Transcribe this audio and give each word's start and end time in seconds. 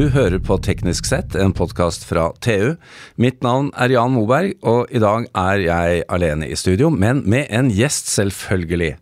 Du 0.00 0.06
hører 0.08 0.40
på 0.40 0.56
Teknisk 0.64 1.04
sett, 1.04 1.34
en 1.36 1.52
podkast 1.52 2.06
fra 2.08 2.30
TU. 2.40 2.78
Mitt 3.20 3.42
navn 3.44 3.66
er 3.76 3.92
Jan 3.92 4.14
Moberg, 4.14 4.54
og 4.64 4.88
i 4.88 5.02
dag 5.02 5.26
er 5.36 5.60
jeg 5.60 5.98
alene 6.08 6.46
i 6.48 6.56
studio, 6.56 6.88
men 6.88 7.20
med 7.28 7.50
en 7.52 7.68
gjest, 7.68 8.08
selvfølgelig. 8.08 8.94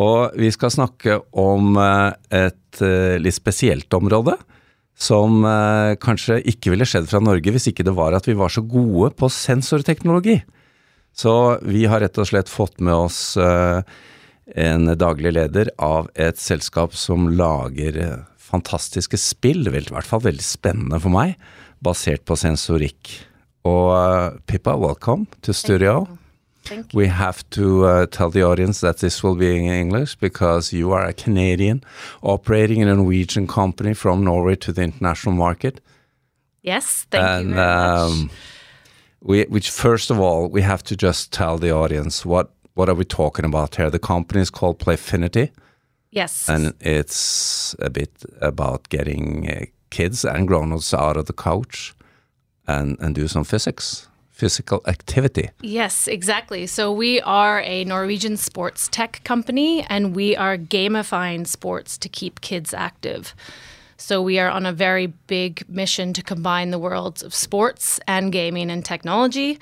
Og 0.00 0.38
vi 0.40 0.48
skal 0.54 0.72
snakke 0.72 1.18
om 1.36 1.76
eh, 1.76 2.16
et 2.46 2.80
eh, 2.80 3.18
litt 3.20 3.36
spesielt 3.36 3.92
område. 3.98 4.38
Som 4.96 5.44
eh, 5.44 5.98
kanskje 6.00 6.40
ikke 6.54 6.72
ville 6.72 6.88
skjedd 6.88 7.10
fra 7.12 7.20
Norge 7.20 7.52
hvis 7.52 7.68
ikke 7.74 7.84
det 7.90 7.96
var 8.00 8.16
at 8.16 8.30
vi 8.30 8.38
var 8.40 8.48
så 8.48 8.64
gode 8.64 9.12
på 9.20 9.28
sensorteknologi. 9.28 10.38
Så 11.12 11.36
vi 11.68 11.84
har 11.84 12.00
rett 12.00 12.16
og 12.16 12.32
slett 12.32 12.48
fått 12.48 12.80
med 12.80 12.96
oss 12.96 13.36
en 13.36 14.92
daglig 14.96 15.36
leder 15.36 15.74
av 15.76 16.08
et 16.16 16.40
selskap 16.40 16.96
som 16.96 17.28
lager 17.28 18.00
fantastiske 18.50 19.18
spill, 19.20 19.68
vel, 19.70 19.86
i 19.88 19.94
hvert 19.94 20.08
fall 20.08 20.22
veldig 20.24 20.44
spennende 20.44 21.00
for 21.00 21.14
meg, 21.14 21.36
basert 21.84 22.24
på 22.28 22.36
sensorikk. 22.38 23.12
Og 23.68 23.90
uh, 23.92 24.40
Pippa, 24.46 24.76
welcome 24.76 25.26
to 25.42 25.52
studio. 25.52 26.06
Thank 26.64 26.92
you. 26.92 27.00
We 27.00 27.08
have 27.08 27.42
to 27.50 27.84
uh, 27.84 28.06
tell 28.06 28.30
the 28.30 28.42
audience 28.42 28.80
that 28.80 28.98
this 28.98 29.22
will 29.22 29.34
be 29.34 29.56
in 29.56 29.72
English 29.72 30.16
because 30.16 30.72
you 30.72 30.92
are 30.92 31.04
a 31.04 31.12
Canadian 31.12 31.82
operating 32.22 32.80
in 32.80 32.88
a 32.88 32.94
Norwegian 32.94 33.46
company 33.46 33.94
from 33.94 34.24
Norway 34.24 34.56
to 34.56 34.72
the 34.72 34.82
international 34.82 35.34
market. 35.34 35.80
Yes, 36.62 37.06
thank 37.10 37.24
and 37.24 37.48
you 37.48 37.54
very 37.54 37.66
much. 37.66 38.10
um, 38.10 38.30
we, 39.22 39.44
which 39.44 39.70
first 39.70 40.10
of 40.10 40.20
all, 40.20 40.48
we 40.48 40.62
have 40.62 40.82
to 40.84 40.96
just 40.96 41.32
tell 41.32 41.58
the 41.58 41.72
audience 41.72 42.24
what 42.24 42.52
what 42.74 42.88
are 42.88 42.94
we 42.94 43.04
talking 43.04 43.44
about 43.44 43.76
here? 43.76 43.90
The 43.90 43.98
company 43.98 44.40
is 44.40 44.50
called 44.50 44.78
Playfinity. 44.78 45.50
Yes. 46.10 46.48
and 46.48 46.74
it's 46.80 47.76
a 47.78 47.90
bit 47.90 48.10
about 48.40 48.88
getting 48.88 49.48
uh, 49.48 49.66
kids 49.90 50.24
and 50.24 50.48
grown-ups 50.48 50.92
out 50.94 51.16
of 51.16 51.26
the 51.26 51.32
couch 51.32 51.94
and 52.66 52.98
and 53.00 53.14
do 53.14 53.28
some 53.28 53.44
physics 53.44 54.08
physical 54.30 54.80
activity 54.86 55.50
yes, 55.60 56.08
exactly. 56.08 56.66
So 56.66 56.90
we 56.92 57.20
are 57.20 57.60
a 57.60 57.84
Norwegian 57.84 58.36
sports 58.38 58.88
tech 58.88 59.20
company 59.22 59.84
and 59.90 60.16
we 60.16 60.34
are 60.34 60.56
gamifying 60.56 61.46
sports 61.46 61.98
to 61.98 62.08
keep 62.08 62.40
kids 62.40 62.72
active. 62.72 63.34
So 64.00 64.22
we 64.22 64.38
are 64.38 64.48
on 64.48 64.64
a 64.64 64.72
very 64.72 65.08
big 65.26 65.68
mission 65.68 66.14
to 66.14 66.22
combine 66.22 66.70
the 66.70 66.78
worlds 66.78 67.22
of 67.22 67.34
sports 67.34 68.00
and 68.06 68.32
gaming 68.32 68.70
and 68.70 68.82
technology. 68.82 69.58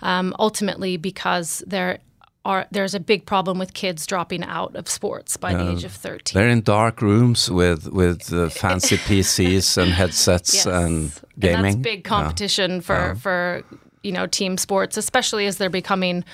Um, 0.00 0.34
ultimately, 0.38 0.96
because 0.96 1.62
there 1.66 1.98
are 2.44 2.66
there's 2.72 2.94
a 2.94 3.00
big 3.00 3.24
problem 3.24 3.58
with 3.58 3.72
kids 3.72 4.06
dropping 4.06 4.42
out 4.44 4.74
of 4.76 4.88
sports 4.88 5.36
by 5.36 5.54
the 5.54 5.70
age 5.70 5.84
of 5.84 5.92
13. 5.92 6.34
they're 6.34 6.48
in 6.48 6.60
dark 6.62 7.00
rooms 7.00 7.50
with 7.50 7.86
with 7.92 8.32
uh, 8.32 8.48
fancy 8.48 8.96
pcs 9.06 9.76
and 9.80 9.92
headsets 9.92 10.54
Yes. 10.54 10.66
and 10.66 11.12
gaming 11.38 11.56
And 11.56 11.64
that's 11.66 11.76
big 11.76 12.04
competition 12.04 12.80
for 12.80 13.14
for 13.14 13.62
you 14.02 14.12
know 14.12 14.26
team 14.26 14.58
sports, 14.58 14.96
especially 14.96 15.46
as 15.46 15.56
they're 15.58 15.70
becoming 15.70 16.24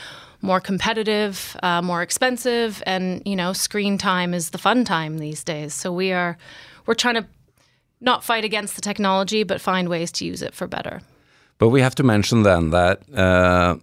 more 0.41 0.61
competitive, 0.61 1.57
uh, 1.63 1.83
more 1.83 2.01
expensive, 2.01 2.83
and 2.87 3.21
you 3.27 3.37
know 3.37 3.53
screen 3.53 3.99
time 3.99 4.33
is 4.33 4.51
the 4.51 4.59
fun 4.59 4.85
time 4.85 5.19
these 5.19 5.45
days. 5.45 5.75
So 5.75 5.93
we 5.93 6.13
are 6.13 6.39
we're 6.87 6.95
trying 6.95 7.17
to 7.17 7.27
not 8.01 8.25
fight 8.25 8.45
against 8.45 8.75
the 8.77 8.81
technology, 8.81 9.43
but 9.45 9.61
find 9.61 9.89
ways 9.89 10.11
to 10.13 10.25
use 10.25 10.41
it 10.41 10.55
for 10.55 10.67
better. 10.67 11.01
but 11.59 11.69
we 11.71 11.83
have 11.83 11.95
to 11.97 12.03
mention 12.03 12.45
then 12.45 12.71
that 12.71 13.01
uh, 13.15 13.77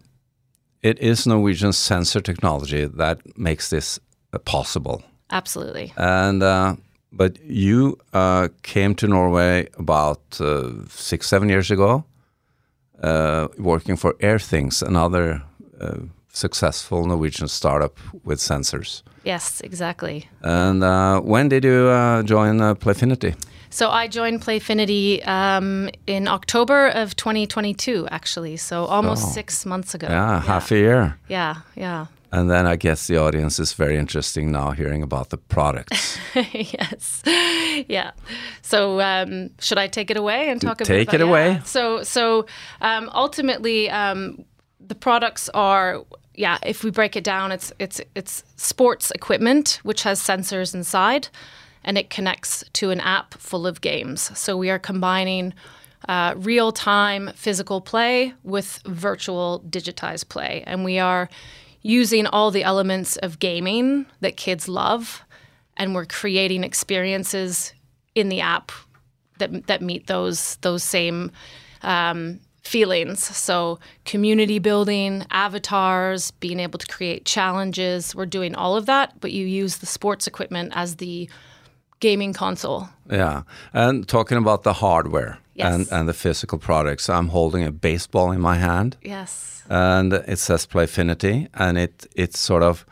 it 0.89 0.97
is 0.99 1.25
norwegian 1.25 1.73
sensor 1.73 2.21
technology 2.21 2.85
that 2.85 3.17
makes 3.37 3.69
this 3.69 3.99
uh, 4.33 4.39
possible 4.39 5.01
Absolutely. 5.31 5.93
And 5.97 6.43
uh, 6.43 6.75
but 7.11 7.39
you 7.43 7.97
uh, 8.13 8.49
came 8.61 8.95
to 8.95 9.07
Norway 9.07 9.67
about 9.77 10.21
uh, 10.39 10.71
six, 10.89 11.27
seven 11.27 11.49
years 11.49 11.71
ago, 11.71 12.03
uh, 13.01 13.47
working 13.57 13.95
for 13.95 14.13
Airthings, 14.19 14.81
another 14.81 15.41
uh, 15.79 15.97
successful 16.31 17.05
Norwegian 17.05 17.47
startup 17.47 17.97
with 18.23 18.39
sensors. 18.39 19.01
Yes, 19.23 19.61
exactly. 19.61 20.27
And 20.41 20.83
uh, 20.83 21.21
when 21.21 21.49
did 21.49 21.63
you 21.63 21.87
uh, 21.87 22.23
join 22.23 22.61
uh, 22.61 22.75
Playfinity? 22.75 23.35
So 23.75 23.89
I 23.89 24.07
joined 24.07 24.39
Playfinity 24.39 25.27
um, 25.27 25.89
in 26.07 26.29
October 26.29 26.87
of 26.87 27.13
2022, 27.17 28.07
actually. 28.09 28.55
So 28.55 28.85
almost 28.85 29.33
six 29.33 29.65
months 29.65 29.93
ago. 29.93 30.07
Yeah, 30.09 30.39
half 30.39 30.71
a 30.71 30.77
year. 30.77 31.19
Yeah, 31.27 31.55
yeah. 31.75 32.05
And 32.31 32.49
then 32.49 32.67
I 32.67 32.77
guess 32.77 33.07
the 33.07 33.17
audience 33.17 33.59
is 33.59 33.73
very 33.73 33.97
interesting 33.97 34.49
now 34.49 34.71
hearing 34.71 35.03
about 35.03 35.29
the 35.29 35.37
products. 35.37 36.17
yes. 36.53 37.21
Yeah. 37.89 38.11
So 38.61 39.01
um, 39.01 39.49
should 39.59 39.77
I 39.77 39.87
take 39.87 40.09
it 40.09 40.15
away 40.15 40.47
and 40.49 40.61
talk 40.61 40.77
Take 40.77 41.11
bit 41.11 41.15
it 41.15 41.21
about 41.21 41.29
away. 41.29 41.47
Yeah. 41.49 41.63
So 41.63 42.03
so 42.03 42.45
um, 42.79 43.09
ultimately 43.13 43.89
um, 43.89 44.45
the 44.79 44.95
products 44.95 45.49
are 45.49 46.05
yeah, 46.33 46.59
if 46.63 46.85
we 46.85 46.91
break 46.91 47.17
it 47.17 47.25
down, 47.25 47.51
it's 47.51 47.73
it's 47.79 47.99
it's 48.15 48.45
sports 48.55 49.11
equipment 49.11 49.81
which 49.83 50.03
has 50.03 50.21
sensors 50.21 50.73
inside 50.73 51.27
and 51.85 51.97
it 51.97 52.09
connects 52.09 52.65
to 52.73 52.89
an 52.89 52.99
app 52.99 53.35
full 53.35 53.65
of 53.65 53.79
games. 53.79 54.37
So 54.37 54.57
we 54.57 54.69
are 54.69 54.79
combining 54.79 55.53
uh, 56.09 56.33
real 56.35 56.71
time 56.71 57.31
physical 57.35 57.79
play 57.79 58.33
with 58.43 58.81
virtual 58.85 59.63
digitized 59.69 60.27
play. 60.27 60.63
And 60.67 60.83
we 60.83 60.99
are 60.99 61.29
using 61.81 62.25
all 62.25 62.51
the 62.51 62.63
elements 62.63 63.15
of 63.17 63.39
gaming 63.39 64.07
that 64.19 64.35
kids 64.35 64.67
love, 64.67 65.23
and 65.77 65.93
we're 65.93 66.05
creating 66.05 66.63
experiences 66.63 67.73
in 68.15 68.29
the 68.29 68.41
app 68.41 68.71
that, 69.37 69.67
that 69.67 69.81
meet 69.81 70.07
those, 70.07 70.55
those 70.57 70.83
same 70.83 71.31
um, 71.83 72.39
feelings. 72.63 73.23
So, 73.23 73.79
community 74.05 74.57
building, 74.57 75.25
avatars, 75.29 76.31
being 76.31 76.59
able 76.59 76.79
to 76.79 76.87
create 76.87 77.25
challenges. 77.25 78.15
We're 78.15 78.25
doing 78.25 78.55
all 78.55 78.75
of 78.75 78.87
that, 78.87 79.19
but 79.19 79.31
you 79.31 79.45
use 79.45 79.77
the 79.77 79.85
sports 79.85 80.25
equipment 80.25 80.71
as 80.75 80.95
the 80.95 81.29
gaming 82.07 82.33
console. 82.33 82.81
Yeah. 83.11 83.41
And 83.73 84.07
talking 84.07 84.37
about 84.37 84.61
the 84.63 84.73
hardware 84.73 85.37
Yes. 85.57 85.73
and, 85.73 85.87
and 85.91 86.07
the 86.09 86.13
physical 86.13 86.57
products, 86.59 87.09
I'm 87.09 87.29
holding 87.29 87.67
a 87.67 87.71
baseball 87.71 88.31
in 88.33 88.41
my 88.41 88.55
hand. 88.59 88.97
Yes. 89.05 89.63
and 89.69 90.13
it 90.13 90.39
says 90.39 90.67
Playfinity, 90.67 91.47
and 91.53 91.77
it 91.77 92.05
it's 92.15 92.39
sort 92.39 92.63
of 92.63 92.85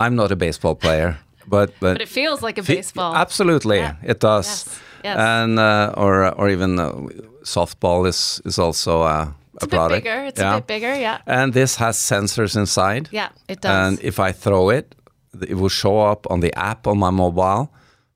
I'm 0.00 0.14
not 0.14 0.30
a 0.32 0.36
baseball 0.36 0.74
player, 0.74 1.16
but 1.46 1.70
but, 1.80 1.92
But 1.94 2.00
it 2.02 2.08
feels 2.08 2.42
like 2.46 2.60
a 2.60 2.62
baseball. 2.76 3.14
Absolutely, 3.14 3.76
Yeah. 3.78 3.94
it 4.12 4.20
does. 4.20 4.46
Yes, 4.46 4.80
yes. 5.04 5.16
And 5.18 5.58
uh, 5.58 6.02
or 6.04 6.34
or 6.38 6.48
even 6.50 6.78
uh, 6.78 6.90
softball 7.44 8.06
is 8.06 8.40
is 8.44 8.58
also 8.58 9.02
a, 9.02 9.06
a 9.06 9.34
It's 9.54 9.64
a 9.64 9.66
bit 9.66 9.76
product. 9.76 10.04
bigger. 10.04 10.24
It's 10.28 10.40
yeah. 10.40 10.54
a 10.56 10.60
bit 10.60 10.66
bigger, 10.66 10.94
yeah. 11.00 11.18
And 11.26 11.52
this 11.52 11.76
has 11.78 11.96
sensors 11.98 12.56
inside. 12.56 13.08
Yeah, 13.12 13.28
it 13.48 13.60
does. 13.62 13.72
And 13.88 13.98
if 14.02 14.18
I 14.18 14.32
throw 14.32 14.70
it, 14.78 14.94
it 15.48 15.54
will 15.54 15.70
show 15.70 16.10
up 16.12 16.26
on 16.30 16.40
the 16.40 16.50
app 16.54 16.86
on 16.86 16.98
my 16.98 17.10
mobile 17.10 17.66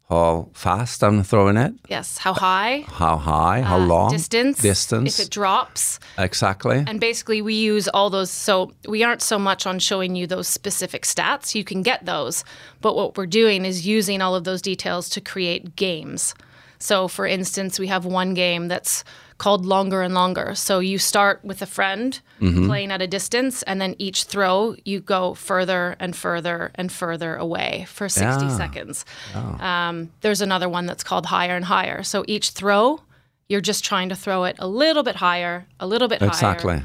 how 0.09 0.49
fast 0.53 1.03
I'm 1.03 1.25
throwing 1.25 1.57
it, 1.57 1.75
yes. 1.89 2.19
How 2.19 2.33
high? 2.33 2.85
how 2.87 3.17
high, 3.17 3.61
how 3.63 3.79
uh, 3.81 3.87
long, 3.87 4.11
Distance. 4.11 4.61
distance, 4.63 5.19
If 5.19 5.27
it 5.27 5.31
drops. 5.33 5.99
exactly. 6.17 6.85
And 6.87 7.01
basically, 7.01 7.43
we 7.43 7.55
use 7.55 7.89
all 7.89 8.09
those. 8.11 8.31
So 8.31 8.73
we 8.89 9.03
aren't 9.03 9.23
so 9.23 9.39
much 9.39 9.67
on 9.67 9.79
showing 9.81 10.15
you 10.15 10.27
those 10.29 10.47
specific 10.47 11.03
stats. 11.03 11.55
You 11.57 11.65
can 11.65 11.83
get 11.83 12.05
those. 12.07 12.45
But 12.81 12.95
what 12.95 13.17
we're 13.17 13.27
doing 13.27 13.65
is 13.65 13.87
using 13.87 14.23
all 14.23 14.35
of 14.37 14.45
those 14.45 14.63
details 14.63 15.09
to 15.11 15.21
create 15.21 15.75
games. 15.75 16.35
So, 16.79 17.09
for 17.09 17.27
instance, 17.27 17.79
we 17.81 17.87
have 17.89 18.05
one 18.05 18.35
game 18.35 18.69
that's 18.69 19.03
called 19.39 19.67
Longer 19.67 20.03
and 20.03 20.15
Longer. 20.15 20.55
So 20.55 20.79
you 20.79 20.99
start 20.99 21.45
with 21.45 21.61
a 21.63 21.67
friend 21.67 22.19
playing 22.39 22.91
at 22.91 23.03
a 23.03 23.07
distance, 23.07 23.63
and 23.65 23.81
then 23.81 23.95
each 23.99 24.25
throw, 24.25 24.75
you 24.85 25.01
go 25.01 25.35
further 25.35 25.97
and 25.99 26.15
further 26.17 26.71
and 26.75 26.91
further 26.93 27.35
away 27.37 27.87
for 27.89 28.09
60 28.09 28.47
Yeah. 28.47 28.57
seconds. 28.57 29.05
Um, 29.35 30.11
there's 30.21 30.41
another 30.41 30.69
one 30.69 30.87
that's 30.87 31.05
called 31.05 31.27
Higher 31.27 31.57
and 31.57 31.65
Higher. 31.65 32.03
So 32.03 32.25
each 32.27 32.51
throw, 32.51 33.01
you're 33.49 33.61
just 33.61 33.85
trying 33.85 34.09
to 34.09 34.17
throw 34.17 34.45
it 34.45 34.57
a 34.59 34.67
little 34.67 35.03
bit 35.03 35.17
higher, 35.17 35.67
a 35.81 35.87
little 35.87 36.09
bit 36.09 36.21
higher. 36.21 36.31
Exactly. 36.31 36.85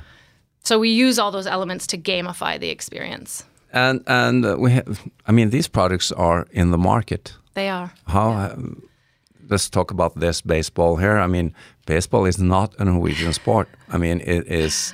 So 0.64 0.78
we 0.80 0.90
use 0.90 1.18
all 1.20 1.32
those 1.32 1.48
elements 1.48 1.88
to 1.88 1.98
gamify 1.98 2.60
the 2.60 2.70
experience. 2.70 3.44
And 3.74 4.04
and 4.08 4.46
uh, 4.46 4.58
we 4.60 4.72
have, 4.74 5.00
I 5.28 5.32
mean, 5.32 5.50
these 5.50 5.70
products 5.70 6.12
are 6.12 6.46
in 6.52 6.72
the 6.72 6.78
market. 6.78 7.34
They 7.54 7.70
are. 7.70 7.94
How? 8.08 8.32
uh, 8.32 8.56
let's 9.52 9.70
talk 9.70 9.92
about 9.92 10.20
this 10.20 10.42
baseball 10.42 10.96
here. 10.96 11.18
I 11.18 11.28
mean, 11.28 11.54
baseball 11.86 12.26
is 12.26 12.40
not 12.40 12.74
a 12.80 12.86
Norwegian 12.86 13.34
sport. 13.34 13.68
I 13.90 13.98
mean, 13.98 14.22
it 14.22 14.48
is 14.48 14.94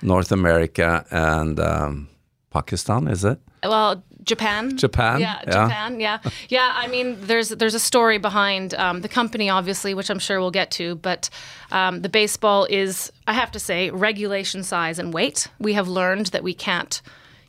North 0.00 0.32
America 0.32 1.04
and 1.10 1.58
um, 1.60 2.08
Pakistan, 2.50 3.08
is 3.08 3.24
it? 3.24 3.38
Well, 3.62 4.02
Japan. 4.22 4.76
Japan, 4.76 5.20
Yeah, 5.20 5.40
yeah. 5.46 5.52
Japan. 5.52 6.00
Yeah, 6.00 6.18
yeah. 6.48 6.72
I 6.74 6.88
mean, 6.88 7.16
there's 7.20 7.50
there's 7.50 7.74
a 7.74 7.80
story 7.80 8.18
behind 8.18 8.74
um, 8.74 9.00
the 9.00 9.08
company, 9.08 9.48
obviously, 9.50 9.94
which 9.94 10.10
I'm 10.10 10.18
sure 10.18 10.40
we'll 10.40 10.50
get 10.50 10.70
to. 10.72 10.96
But 10.96 11.30
um, 11.70 12.02
the 12.02 12.08
baseball 12.08 12.66
is, 12.68 13.12
I 13.26 13.32
have 13.32 13.50
to 13.52 13.58
say, 13.58 13.90
regulation 13.90 14.62
size 14.62 14.98
and 14.98 15.14
weight. 15.14 15.48
We 15.58 15.74
have 15.74 15.88
learned 15.88 16.26
that 16.26 16.42
we 16.42 16.54
can't, 16.54 17.00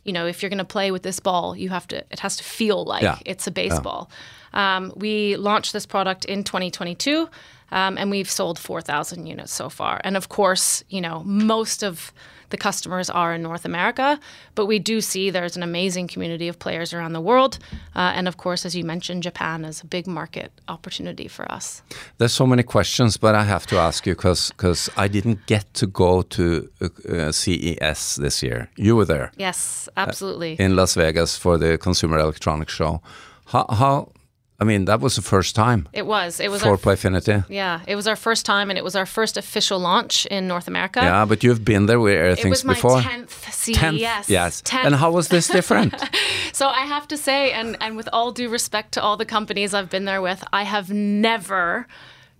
you 0.07 0.13
know, 0.13 0.25
if 0.25 0.41
you're 0.41 0.49
going 0.49 0.57
to 0.57 0.73
play 0.77 0.89
with 0.91 1.03
this 1.03 1.19
ball, 1.19 1.55
you 1.55 1.69
have 1.69 1.85
to. 1.89 1.97
It 2.09 2.19
has 2.21 2.37
to 2.37 2.43
feel 2.43 2.83
like 2.85 3.03
Yeah. 3.03 3.19
it's 3.25 3.45
a 3.45 3.51
baseball. 3.51 4.09
Um, 4.53 4.93
we 4.95 5.35
launched 5.35 5.73
this 5.73 5.85
product 5.85 6.25
in 6.25 6.43
2022, 6.43 7.29
um, 7.71 7.97
and 7.97 8.09
we've 8.09 8.29
sold 8.31 8.57
4,000 8.57 9.27
units 9.27 9.53
so 9.53 9.69
far. 9.69 9.99
And 10.03 10.15
of 10.17 10.29
course, 10.29 10.83
you 10.89 11.01
know, 11.01 11.21
most 11.25 11.83
of 11.83 12.13
the 12.49 12.57
customers 12.57 13.09
are 13.09 13.33
in 13.33 13.41
North 13.41 13.65
America, 13.65 14.19
but 14.55 14.65
we 14.65 14.79
do 14.79 15.01
see 15.01 15.29
there's 15.29 15.57
an 15.57 15.63
amazing 15.63 16.07
community 16.07 16.47
of 16.47 16.59
players 16.59 16.93
around 16.93 17.13
the 17.13 17.21
world. 17.21 17.59
Uh, 17.95 18.13
and 18.15 18.27
of 18.27 18.37
course, 18.37 18.65
as 18.65 18.75
you 18.75 18.83
mentioned, 18.83 19.23
Japan 19.23 19.65
is 19.65 19.81
a 19.81 19.85
big 19.85 20.07
market 20.07 20.51
opportunity 20.67 21.27
for 21.27 21.49
us. 21.51 21.81
There's 22.17 22.33
so 22.33 22.47
many 22.47 22.63
questions, 22.63 23.17
but 23.17 23.35
I 23.35 23.43
have 23.43 23.65
to 23.67 23.77
ask 23.77 24.05
you 24.05 24.15
because 24.15 24.89
I 24.97 25.07
didn't 25.07 25.45
get 25.45 25.73
to 25.75 25.87
go 25.87 26.21
to 26.21 26.69
uh, 26.81 27.31
CES 27.31 28.15
this 28.15 28.43
year. 28.43 28.69
You 28.75 28.95
were 28.95 29.05
there. 29.05 29.31
Yes, 29.37 29.89
absolutely. 29.97 30.59
Uh, 30.59 30.63
in 30.63 30.75
Las 30.75 30.95
Vegas 30.95 31.37
for 31.37 31.57
the 31.57 31.77
Consumer 31.77 32.19
Electronics 32.19 32.73
Show. 32.73 33.01
How, 33.45 33.65
how 33.69 34.11
I 34.59 34.63
mean, 34.63 34.85
that 34.85 35.01
was 35.01 35.15
the 35.15 35.21
first 35.21 35.55
time. 35.55 35.87
It 35.93 36.07
was. 36.07 36.39
It 36.39 36.49
was 36.49 36.63
for 36.63 36.77
Playfinity. 36.77 37.45
Yeah, 37.47 37.81
it 37.87 37.95
was 37.95 38.07
our 38.07 38.15
first 38.15 38.43
time, 38.43 38.71
and 38.71 38.77
it 38.77 38.83
was 38.83 38.95
our 38.95 39.05
first 39.05 39.37
official 39.37 39.77
launch 39.77 40.25
in 40.25 40.47
North 40.47 40.67
America. 40.67 40.99
Yeah, 40.99 41.25
but 41.25 41.43
you've 41.43 41.63
been 41.63 41.85
there 41.85 41.99
with 41.99 42.15
Airthings 42.15 42.45
it 42.45 42.49
was 42.49 42.65
my 42.65 43.01
tenth 43.01 43.53
CES. 43.53 44.27
Yes. 44.29 44.61
Tenth. 44.65 44.87
And 44.87 44.95
how 44.95 45.11
was 45.11 45.27
this 45.27 45.47
different? 45.47 45.93
so 46.53 46.69
I 46.69 46.81
have 46.81 47.07
to 47.09 47.17
say, 47.17 47.51
and 47.51 47.77
and 47.81 47.95
with 47.95 48.09
all 48.11 48.31
due 48.31 48.49
respect 48.49 48.93
to 48.93 49.01
all 49.01 49.15
the 49.15 49.25
companies 49.25 49.75
I've 49.75 49.91
been 49.91 50.05
there 50.05 50.23
with, 50.23 50.43
I 50.51 50.63
have 50.63 50.89
never 50.91 51.85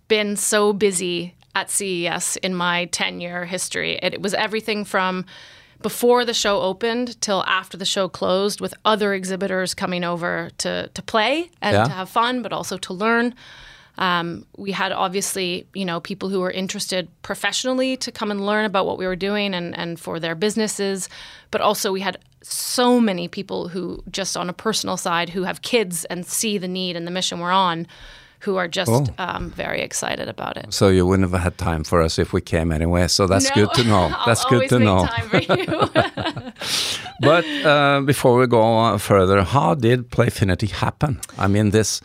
been 0.08 0.34
so 0.34 0.72
busy 0.72 1.34
at 1.54 1.70
CES 1.70 2.36
in 2.38 2.52
my 2.52 2.86
ten 2.86 3.20
year 3.20 3.44
history. 3.44 3.96
It, 4.02 4.14
it 4.14 4.22
was 4.22 4.34
everything 4.34 4.84
from 4.84 5.24
before 5.82 6.24
the 6.24 6.34
show 6.34 6.60
opened 6.60 7.20
till 7.20 7.44
after 7.44 7.76
the 7.76 7.84
show 7.84 8.08
closed 8.08 8.60
with 8.60 8.74
other 8.84 9.14
exhibitors 9.14 9.74
coming 9.74 10.04
over 10.04 10.50
to, 10.58 10.88
to 10.94 11.02
play 11.02 11.50
and 11.62 11.74
Yeah. 11.74 11.84
to 11.84 11.90
have 11.90 12.08
fun, 12.08 12.42
but 12.42 12.52
also 12.52 12.76
to 12.78 12.92
learn. 12.92 13.34
Um, 13.96 14.46
we 14.56 14.70
had 14.72 14.92
obviously, 14.92 15.66
you 15.74 15.84
know, 15.84 15.98
people 16.00 16.28
who 16.28 16.40
were 16.40 16.50
interested 16.52 17.08
professionally 17.22 17.96
to 17.98 18.12
come 18.12 18.30
and 18.30 18.44
learn 18.46 18.64
about 18.64 18.86
what 18.86 18.96
we 18.98 19.06
were 19.06 19.16
doing 19.16 19.54
and, 19.54 19.76
and 19.76 19.98
for 19.98 20.20
their 20.20 20.34
businesses. 20.36 21.08
But 21.50 21.60
also 21.60 21.90
we 21.92 22.00
had 22.00 22.18
so 22.42 23.00
many 23.00 23.26
people 23.26 23.68
who 23.68 24.02
just 24.10 24.36
on 24.36 24.48
a 24.48 24.52
personal 24.52 24.96
side 24.96 25.30
who 25.30 25.42
have 25.42 25.62
kids 25.62 26.04
and 26.04 26.24
see 26.24 26.58
the 26.58 26.68
need 26.68 26.94
and 26.96 27.06
the 27.06 27.10
mission 27.10 27.40
we're 27.40 27.50
on 27.50 27.86
who 28.40 28.56
are 28.56 28.68
just 28.68 28.90
Oh. 28.90 29.06
um, 29.18 29.50
very 29.50 29.80
excited 29.82 30.28
about 30.28 30.56
it. 30.56 30.72
so 30.72 30.88
you 30.88 31.04
wouldn't 31.06 31.30
have 31.30 31.40
had 31.42 31.56
time 31.58 31.84
for 31.84 32.00
us 32.02 32.18
if 32.18 32.32
we 32.32 32.40
came 32.40 32.70
anyway. 32.72 33.08
So 33.08 33.26
that's 33.26 33.48
No, 33.50 33.54
good 33.66 33.74
to 33.74 33.84
know. 33.84 34.10
That's 34.26 34.44
good 34.44 34.68
to 34.68 34.78
know. 34.78 35.06
time 35.06 35.28
for 35.28 35.40
you. 35.42 35.66
But 37.20 37.44
uh, 37.64 38.00
before 38.06 38.38
we 38.38 38.46
go 38.46 38.60
on 38.62 38.98
further, 38.98 39.42
how 39.42 39.74
did 39.74 40.10
Playfinity 40.10 40.70
happen? 40.70 41.18
I 41.36 41.48
mean, 41.48 41.70
this 41.70 42.00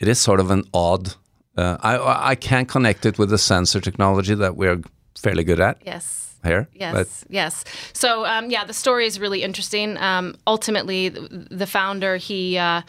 it 0.00 0.08
is 0.08 0.18
sort 0.18 0.40
of 0.40 0.50
an 0.50 0.62
odd. 0.72 1.14
Uh, 1.56 1.76
I 1.82 2.32
I 2.32 2.34
can 2.34 2.64
connect 2.66 3.04
it 3.06 3.18
with 3.18 3.28
the 3.30 3.38
sensor 3.38 3.80
technology 3.80 4.34
that 4.34 4.56
we're 4.56 4.80
fairly 5.18 5.44
good 5.44 5.60
at 5.60 5.76
yes. 5.86 6.34
here. 6.44 6.66
Yes, 6.80 6.92
But 6.94 7.08
yes. 7.28 7.64
So 7.92 8.24
um, 8.24 8.50
yeah, 8.50 8.64
the 8.66 8.72
story 8.74 9.06
is 9.06 9.18
really 9.20 9.42
interesting. 9.42 9.96
Um, 9.98 10.34
ultimately, 10.46 11.10
the, 11.10 11.46
the 11.58 11.66
founder, 11.66 12.16
he, 12.16 12.58
uh, 12.58 12.82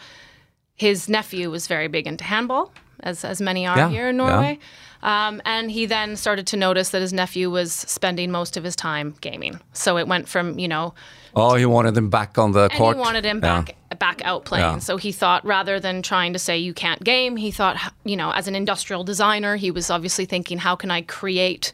his 0.74 1.08
nephew 1.08 1.50
was 1.50 1.66
very 1.68 1.88
big 1.88 2.06
into 2.06 2.24
handball, 2.24 2.70
as 3.00 3.24
as 3.24 3.40
many 3.40 3.66
are 3.66 3.76
Yeah, 3.76 3.88
here 3.90 4.08
in 4.08 4.16
yeah. 4.16 4.26
Norway. 4.26 4.58
Um, 5.02 5.40
and 5.44 5.70
he 5.70 5.86
then 5.86 6.16
started 6.16 6.46
to 6.48 6.56
notice 6.56 6.88
that 6.90 7.00
his 7.02 7.12
nephew 7.12 7.50
was 7.50 7.72
spending 7.72 8.30
most 8.30 8.56
of 8.56 8.64
his 8.64 8.74
time 8.74 9.14
gaming. 9.20 9.60
So 9.72 9.98
it 9.98 10.08
went 10.08 10.28
from 10.28 10.58
you 10.58 10.68
know 10.68 10.94
oh, 11.38 11.54
he 11.54 11.66
wanted 11.66 11.96
him 11.96 12.08
back 12.08 12.38
on 12.38 12.52
the 12.52 12.62
and 12.64 12.72
court. 12.72 12.96
he 12.96 13.00
wanted 13.00 13.24
him 13.24 13.40
Yeah. 13.42 13.62
back 13.62 13.98
back 13.98 14.22
out 14.24 14.44
playing. 14.44 14.64
Yeah. 14.64 14.78
So 14.78 14.96
he 14.96 15.12
thought 15.12 15.44
rather 15.44 15.78
than 15.78 16.02
trying 16.02 16.32
to 16.32 16.38
say 16.38 16.58
you 16.58 16.72
can't 16.74 17.02
game, 17.04 17.36
he 17.36 17.50
thought 17.50 17.76
you 18.04 18.16
know 18.16 18.30
as 18.32 18.48
an 18.48 18.54
industrial 18.56 19.04
designer, 19.04 19.56
he 19.56 19.70
was 19.70 19.90
obviously 19.90 20.24
thinking 20.24 20.58
how 20.58 20.74
can 20.76 20.90
I 20.90 21.02
create 21.02 21.72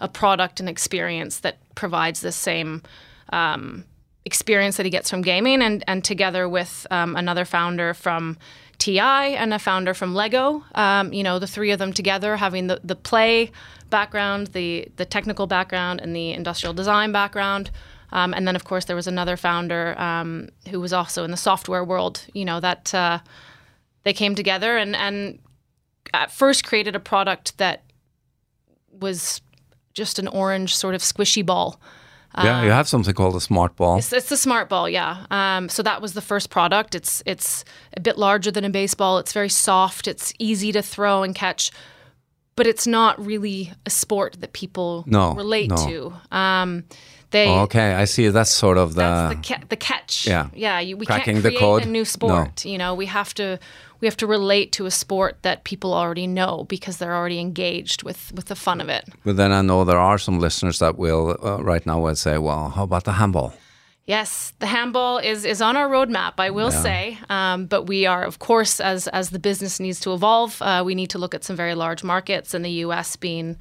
a 0.00 0.08
product 0.08 0.60
and 0.60 0.68
experience 0.68 1.38
that 1.40 1.58
provides 1.76 2.20
the 2.20 2.32
same 2.32 2.82
um, 3.32 3.84
experience 4.24 4.76
that 4.76 4.84
he 4.84 4.90
gets 4.90 5.08
from 5.10 5.22
gaming, 5.22 5.62
and 5.62 5.84
and 5.86 6.04
together 6.04 6.48
with 6.48 6.86
um, 6.90 7.16
another 7.16 7.44
founder 7.44 7.94
from. 7.94 8.36
TI 8.84 8.98
and 9.00 9.54
a 9.54 9.58
founder 9.58 9.94
from 9.94 10.14
Lego, 10.14 10.62
um, 10.74 11.10
you 11.10 11.22
know, 11.22 11.38
the 11.38 11.46
three 11.46 11.70
of 11.70 11.78
them 11.78 11.90
together 11.90 12.36
having 12.36 12.66
the, 12.66 12.80
the 12.84 12.94
play 12.94 13.50
background, 13.88 14.48
the 14.48 14.88
the 14.96 15.06
technical 15.06 15.46
background, 15.46 16.02
and 16.02 16.14
the 16.14 16.32
industrial 16.32 16.74
design 16.74 17.10
background, 17.10 17.70
um, 18.12 18.34
and 18.34 18.46
then, 18.46 18.54
of 18.54 18.64
course, 18.64 18.84
there 18.84 18.94
was 18.94 19.06
another 19.06 19.38
founder 19.38 19.98
um, 19.98 20.50
who 20.68 20.80
was 20.80 20.92
also 20.92 21.24
in 21.24 21.30
the 21.30 21.36
software 21.38 21.82
world. 21.82 22.26
You 22.34 22.44
know 22.44 22.60
that 22.60 22.94
uh, 22.94 23.20
they 24.02 24.12
came 24.12 24.34
together 24.34 24.76
and 24.76 24.94
and 24.94 25.38
at 26.12 26.30
first 26.30 26.66
created 26.66 26.94
a 26.94 27.00
product 27.00 27.56
that 27.56 27.84
was 29.00 29.40
just 29.94 30.18
an 30.18 30.28
orange 30.28 30.76
sort 30.76 30.94
of 30.94 31.00
squishy 31.00 31.44
ball. 31.44 31.80
Yeah, 32.42 32.62
you 32.64 32.70
have 32.70 32.88
something 32.88 33.14
called 33.14 33.36
a 33.36 33.40
smart 33.40 33.76
ball. 33.76 33.98
It's, 33.98 34.12
it's 34.12 34.28
the 34.28 34.36
smart 34.36 34.68
ball, 34.68 34.88
yeah. 34.88 35.26
Um, 35.30 35.68
so 35.68 35.82
that 35.82 36.02
was 36.02 36.14
the 36.14 36.20
first 36.20 36.50
product. 36.50 36.94
It's 36.94 37.22
it's 37.26 37.64
a 37.96 38.00
bit 38.00 38.18
larger 38.18 38.50
than 38.50 38.64
a 38.64 38.70
baseball. 38.70 39.18
It's 39.18 39.32
very 39.32 39.48
soft. 39.48 40.08
It's 40.08 40.32
easy 40.38 40.72
to 40.72 40.82
throw 40.82 41.22
and 41.22 41.34
catch, 41.34 41.70
but 42.56 42.66
it's 42.66 42.86
not 42.86 43.24
really 43.24 43.72
a 43.86 43.90
sport 43.90 44.36
that 44.40 44.52
people 44.52 45.04
No, 45.06 45.34
relate 45.34 45.70
no. 45.70 45.76
to. 45.76 46.36
Um, 46.36 46.84
they 47.34 47.48
Oh, 47.48 47.62
okay, 47.66 47.88
I 48.02 48.06
see. 48.06 48.30
That's 48.30 48.50
sort 48.50 48.78
of 48.78 48.94
the. 48.94 49.00
that's 49.02 49.34
the 49.34 49.42
ca- 49.54 49.64
the 49.68 49.76
catch. 49.76 50.26
yeah. 50.26 50.46
yeah. 50.54 50.80
You, 50.86 50.96
we 50.96 51.04
Cracking 51.06 51.42
can't 51.42 51.54
the 51.54 51.58
code? 51.58 51.82
a 51.86 51.88
new 51.98 52.04
sport. 52.04 52.64
You 52.64 52.78
know, 52.78 52.94
we 53.02 53.06
have 53.06 53.32
to 53.34 53.58
we 54.00 54.06
have 54.08 54.16
to 54.16 54.26
relate 54.26 54.68
to 54.78 54.86
a 54.86 54.90
sport 54.90 55.32
that 55.42 55.64
people 55.64 55.90
already 55.92 56.26
know 56.26 56.64
because 56.68 56.96
they're 56.98 57.16
already 57.20 57.38
engaged 57.40 58.02
with 58.06 58.32
with 58.36 58.44
the 58.46 58.54
fun 58.56 58.80
of 58.80 58.88
it. 58.88 59.04
but 59.24 59.36
then 59.36 59.50
I 59.52 59.62
know 59.62 59.84
there 59.84 59.98
are 60.10 60.18
some 60.18 60.38
listeners 60.40 60.78
that 60.78 60.94
will 60.98 61.36
uh, 61.42 61.58
right 61.72 61.84
now 61.86 61.98
will 62.04 62.16
say, 62.16 62.38
"Well, 62.38 62.70
how 62.76 62.84
about 62.84 63.04
the 63.04 63.12
handball?" 63.12 63.52
Yes, 64.06 64.52
the 64.58 64.66
handball 64.66 65.18
is 65.18 65.44
is 65.44 65.60
on 65.62 65.76
our 65.76 65.88
roadmap. 65.88 66.34
I 66.46 66.50
will 66.50 66.70
say, 66.70 67.18
um, 67.28 67.66
but 67.66 67.82
we 67.88 68.06
are, 68.06 68.22
of 68.28 68.38
course, 68.38 68.80
as 68.80 69.08
as 69.08 69.30
the 69.30 69.38
business 69.38 69.80
needs 69.80 70.00
to 70.00 70.12
evolve, 70.12 70.60
uh, 70.60 70.82
we 70.86 70.94
need 70.94 71.10
to 71.10 71.18
look 71.18 71.34
at 71.34 71.44
some 71.44 71.56
very 71.56 71.74
large 71.74 72.04
markets, 72.04 72.54
and 72.54 72.62
the 72.64 72.84
U.S. 72.86 73.16
being 73.16 73.56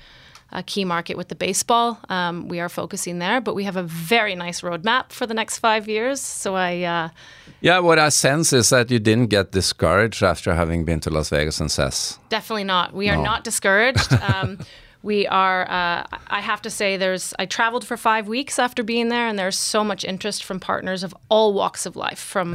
a 0.54 0.64
key 0.64 0.86
market 0.86 1.18
with 1.18 1.28
the 1.28 1.36
baseball. 1.36 1.98
Um, 2.10 2.48
we 2.48 2.60
are 2.60 2.70
focusing 2.70 3.20
there, 3.20 3.42
but 3.42 3.56
we 3.56 3.64
have 3.66 3.76
a 3.76 3.84
very 3.84 4.36
nice 4.36 4.62
roadmap 4.62 5.12
for 5.12 5.26
the 5.28 5.34
next 5.34 5.60
five 5.60 5.88
years. 5.88 6.22
So 6.22 6.56
I. 6.56 6.84
Uh, 6.84 7.10
Yeah, 7.62 7.80
what 7.80 7.98
I 8.00 8.10
sense 8.10 8.54
is 8.58 8.70
that 8.70 8.90
you 8.92 9.00
didn't 9.00 9.30
get 9.30 9.52
discouraged 9.52 10.22
after 10.24 10.54
having 10.54 10.86
been 10.86 11.00
to 11.02 11.10
Las 11.10 11.30
Vegas 11.30 11.60
and 11.62 11.72
CES. 11.72 12.20
Definitely 12.30 12.66
not. 12.66 12.94
We 12.94 13.10
are 13.10 13.18
No. 13.18 13.24
not 13.24 13.44
discouraged. 13.44 14.10
Um, 14.34 14.58
we 15.02 15.28
are. 15.28 15.64
Uh, 15.70 16.06
I 16.30 16.40
have 16.42 16.62
to 16.62 16.70
say, 16.70 16.98
there's. 16.98 17.34
I 17.38 17.46
traveled 17.46 17.86
for 17.86 17.98
five 17.98 18.28
weeks 18.30 18.58
after 18.60 18.84
being 18.84 19.10
there, 19.10 19.28
and 19.28 19.38
there's 19.38 19.58
so 19.58 19.84
much 19.84 20.06
interest 20.06 20.44
from 20.46 20.60
partners 20.60 21.04
of 21.04 21.14
all 21.30 21.54
walks 21.54 21.86
of 21.86 21.96
life, 21.98 22.20
from 22.20 22.54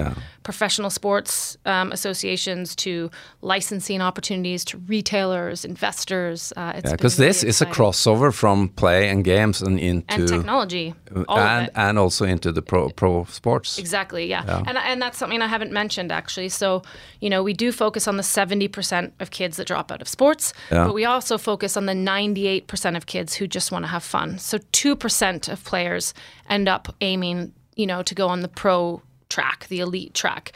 professional 0.48 0.88
sports 0.88 1.58
um, 1.66 1.92
associations 1.92 2.74
to 2.74 3.10
licensing 3.42 4.00
opportunities 4.00 4.64
to 4.64 4.78
retailers, 4.88 5.62
investors. 5.62 6.54
Uh, 6.56 6.72
Yeah, 6.74 6.92
because 6.92 7.18
really 7.18 7.28
this 7.28 7.44
is 7.44 7.60
a 7.60 7.66
crossover 7.66 8.32
from 8.32 8.68
play 8.70 9.10
and 9.10 9.24
games 9.24 9.60
and 9.60 9.78
into 9.78 10.14
and 10.14 10.26
technology, 10.26 10.94
and 11.28 11.70
and 11.74 11.98
also 11.98 12.24
into 12.24 12.50
the 12.50 12.62
pro 12.62 12.88
pro 13.00 13.26
sports. 13.26 13.78
Exactly, 13.78 14.24
yeah. 14.26 14.62
And, 14.68 14.78
and 14.78 15.02
that's 15.02 15.18
something 15.18 15.42
I 15.42 15.48
haven't 15.48 15.72
mentioned 15.82 16.10
actually. 16.12 16.48
So, 16.48 16.82
you 17.20 17.28
know, 17.28 17.42
we 17.42 17.52
do 17.52 17.70
focus 17.70 18.08
on 18.08 18.16
the 18.16 18.24
70% 18.24 19.12
of 19.20 19.28
kids 19.30 19.56
that 19.56 19.66
drop 19.66 19.92
out 19.92 20.00
of 20.00 20.08
sports, 20.08 20.54
Yeah. 20.72 20.86
but 20.86 20.94
we 20.94 21.04
also 21.04 21.38
focus 21.38 21.76
on 21.76 21.84
the 21.86 21.94
98% 21.94 22.96
of 22.96 23.04
kids 23.04 23.34
who 23.38 23.46
just 23.46 23.70
want 23.72 23.84
to 23.84 23.90
have 23.90 24.02
fun. 24.02 24.38
So, 24.38 24.56
2% 24.72 25.52
of 25.52 25.62
players 25.64 26.14
end 26.48 26.68
up 26.68 26.88
aiming, 27.00 27.52
you 27.76 27.86
know, 27.86 28.02
to 28.02 28.14
go 28.14 28.28
on 28.28 28.40
the 28.40 28.48
pro 28.62 29.02
track, 29.28 29.66
the 29.68 29.80
elite 29.80 30.14
track. 30.14 30.52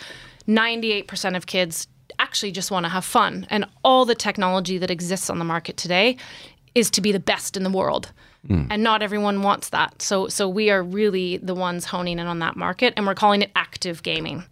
98% 0.49 1.37
of 1.37 1.47
kids 1.47 1.87
actually 2.19 2.52
just 2.52 2.71
want 2.71 2.85
to 2.85 2.91
have 2.91 3.05
fun. 3.05 3.47
And 3.50 3.64
all 3.85 4.05
the 4.05 4.14
technology 4.14 4.79
that 4.79 4.91
exists 4.91 5.31
on 5.31 5.38
the 5.38 5.45
market 5.45 5.76
today 5.76 6.17
is 6.75 6.91
to 6.91 7.00
be 7.00 7.12
the 7.12 7.21
best 7.21 7.57
in 7.57 7.62
the 7.62 7.71
world. 7.71 8.12
And 8.49 8.83
not 8.83 9.02
everyone 9.02 9.43
wants 9.43 9.69
that. 9.69 10.02
So 10.02 10.26
so 10.26 10.49
we 10.49 10.69
are 10.69 10.83
really 10.83 11.37
the 11.37 11.55
ones 11.55 11.85
honing 11.85 12.19
in 12.19 12.26
on 12.26 12.41
that 12.41 12.57
market 12.57 12.93
and 12.97 13.07
we're 13.07 13.14
calling 13.14 13.41
it 13.41 13.52
active 13.55 14.02
gaming. 14.02 14.43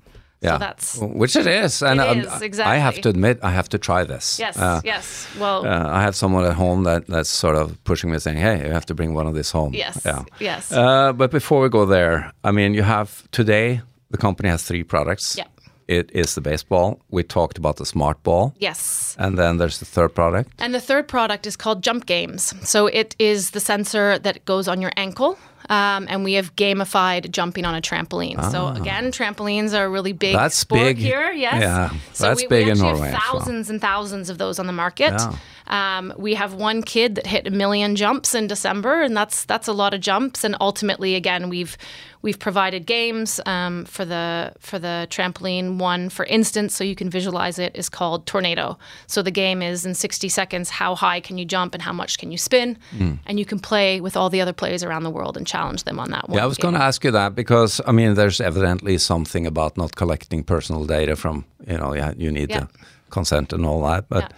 yeah, 0.43 0.59
that's- 0.59 0.97
which 1.03 1.35
it 1.37 1.47
is, 1.47 1.83
and 1.83 2.01
It 2.01 2.19
is, 2.43 2.61
I 2.61 2.77
have 2.77 2.99
to 3.03 3.09
admit, 3.11 3.41
I 3.43 3.51
have 3.51 3.69
to 3.71 3.79
try 3.79 4.05
this. 4.05 4.39
Yes, 4.39 4.57
Uh, 4.57 4.81
yes. 4.85 5.27
Well, 5.39 5.67
uh, 5.67 5.99
I 5.99 6.01
have 6.03 6.15
someone 6.15 6.45
at 6.47 6.55
home 6.55 6.85
that 6.85 7.07
that's 7.09 7.29
sort 7.29 7.57
of 7.57 7.77
pushing 7.85 8.11
me, 8.13 8.19
saying, 8.21 8.39
"Hey, 8.39 8.65
you 8.65 8.73
have 8.73 8.87
to 8.87 8.95
bring 8.95 9.13
one 9.13 9.27
of 9.29 9.35
these 9.35 9.51
home." 9.51 9.75
yes. 9.75 10.01
Yeah. 10.05 10.23
Yes. 10.39 10.71
Uh, 10.73 11.13
but 11.13 11.31
before 11.33 11.61
we 11.61 11.69
go 11.69 11.85
there, 11.85 12.33
I 12.45 12.53
mean, 12.53 12.75
you 12.75 12.85
have 12.85 13.09
today 13.33 13.81
the 14.11 14.19
company 14.19 14.49
has 14.49 14.63
three 14.63 14.83
products. 14.85 15.37
Yeah. 15.37 15.45
it 15.89 16.11
is 16.15 16.35
the 16.37 16.41
baseball. 16.41 17.01
We 17.11 17.23
talked 17.25 17.59
about 17.59 17.77
the 17.77 17.85
smart 17.87 18.23
ball. 18.23 18.55
Yes. 18.59 19.17
And 19.19 19.37
then 19.37 19.57
there's 19.59 19.79
the 19.79 19.85
third 19.87 20.15
product. 20.15 20.51
And 20.59 20.73
the 20.73 20.81
third 20.81 21.09
product 21.09 21.47
is 21.47 21.57
called 21.57 21.83
Jump 21.83 22.07
Games. 22.07 22.55
So 22.69 22.87
it 22.87 23.17
is 23.19 23.51
the 23.51 23.61
sensor 23.61 24.19
that 24.21 24.45
goes 24.45 24.69
on 24.69 24.81
your 24.81 24.93
ankle. 24.97 25.37
Um, 25.69 26.07
and 26.09 26.25
we 26.25 26.33
have 26.35 26.55
gamified 26.57 27.31
jumping 27.31 27.65
on 27.65 27.75
a 27.75 27.81
trampoline. 27.81 28.39
So 28.51 28.69
again, 28.69 29.11
trampolines 29.13 29.73
are 29.79 29.85
a 29.85 29.89
really 29.89 30.13
big 30.13 30.35
Ah. 30.35 30.43
That's 30.43 30.57
sport 30.57 30.81
big. 30.83 30.99
here. 30.99 31.31
Yes, 31.33 31.61
Yeah, 31.61 31.91
so 32.13 32.25
that's 32.29 32.43
we, 32.43 32.49
big 32.49 32.67
we 32.67 32.73
in 32.73 32.79
Norway 32.79 33.11
Have 33.11 33.13
well. 33.13 33.41
thousands 33.41 33.71
and 33.71 33.81
thousands 33.81 34.31
of 34.31 34.39
those 34.39 34.59
on 34.59 34.67
the 34.67 34.73
market. 34.73 35.13
Yeah. 35.13 35.35
Um, 35.71 36.13
we 36.19 36.35
have 36.35 36.53
one 36.55 36.83
kid 36.83 37.15
that 37.15 37.27
hit 37.27 37.47
a 37.47 37.51
million 37.51 37.97
jumps 37.97 38.35
in 38.35 38.47
December, 38.49 39.01
and 39.03 39.17
that's 39.17 39.45
that's 39.45 39.69
a 39.69 39.73
lot 39.73 39.95
of 39.95 40.01
jumps. 40.01 40.45
And 40.45 40.57
ultimately, 40.61 41.15
again, 41.15 41.49
we've 41.49 41.79
we've 42.23 42.39
provided 42.39 42.87
games 42.87 43.41
um, 43.47 43.85
for 43.85 44.05
the 44.05 44.53
for 44.59 44.79
the 44.81 45.07
trampoline. 45.11 45.79
One, 45.79 46.09
for 46.11 46.25
instance, 46.27 46.75
so 46.75 46.83
you 46.85 46.97
can 46.97 47.09
visualize 47.09 47.59
it, 47.59 47.75
is 47.77 47.89
called 47.89 48.27
Tornado. 48.27 48.79
So 49.07 49.23
the 49.23 49.31
game 49.31 49.63
is 49.63 49.87
in 49.87 49.95
60 49.95 50.29
seconds: 50.29 50.71
how 50.71 50.95
high 50.97 51.21
can 51.21 51.39
you 51.39 51.45
jump 51.45 51.73
and 51.75 51.83
how 51.83 51.93
much 51.93 52.19
can 52.19 52.33
you 52.33 52.39
spin? 52.39 52.77
Hmm. 52.99 53.15
And 53.27 53.39
you 53.39 53.45
can 53.45 53.61
play 53.61 54.01
with 54.01 54.17
all 54.17 54.29
the 54.29 54.41
other 54.41 54.53
players 54.53 54.83
around 54.83 55.05
the 55.05 55.11
world 55.11 55.37
and 55.37 55.47
challenge 55.47 55.85
them 55.85 56.01
on 56.01 56.11
that 56.11 56.29
one. 56.29 56.37
Yeah, 56.37 56.45
I 56.45 56.47
was 56.47 56.59
going 56.59 56.75
to 56.75 56.83
ask 56.83 57.05
you 57.05 57.13
that 57.13 57.35
because 57.37 57.81
I 57.87 57.93
mean, 57.93 58.15
there's 58.15 58.41
evidently 58.41 58.99
something 58.99 59.47
about 59.47 59.77
not 59.77 59.95
collecting 59.95 60.43
personal 60.45 60.85
data 60.85 61.15
from 61.17 61.45
you 61.67 61.79
know, 61.79 61.95
yeah, 61.95 62.13
you 62.17 62.33
need 62.33 62.51
Yeah. 62.51 62.61
the 62.61 62.69
consent 63.11 63.53
and 63.53 63.65
all 63.65 63.83
that, 63.83 64.09
but 64.09 64.23
Yeah. 64.23 64.37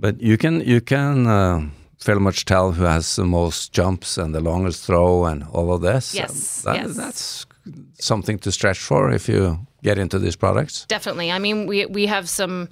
But 0.00 0.20
you 0.20 0.36
can 0.36 0.60
you 0.60 0.80
can 0.80 1.26
uh, 1.26 1.68
fairly 1.98 2.20
much 2.20 2.44
tell 2.44 2.72
who 2.72 2.84
has 2.84 3.16
the 3.16 3.24
most 3.24 3.72
jumps 3.72 4.18
and 4.18 4.34
the 4.34 4.40
longest 4.40 4.84
throw 4.84 5.24
and 5.24 5.44
all 5.52 5.72
of 5.72 5.80
this. 5.82 6.14
Yes, 6.14 6.62
That- 6.62 6.76
yes. 6.76 6.96
that's 6.96 7.46
something 8.00 8.38
to 8.40 8.50
stretch 8.50 8.78
for 8.78 9.10
if 9.14 9.28
you 9.28 9.58
get 9.82 9.98
into 9.98 10.18
these 10.18 10.36
products. 10.36 10.84
Definitely. 10.88 11.30
I 11.30 11.38
mean, 11.38 11.66
we 11.66 11.86
we 11.86 12.06
have 12.06 12.28
some 12.28 12.68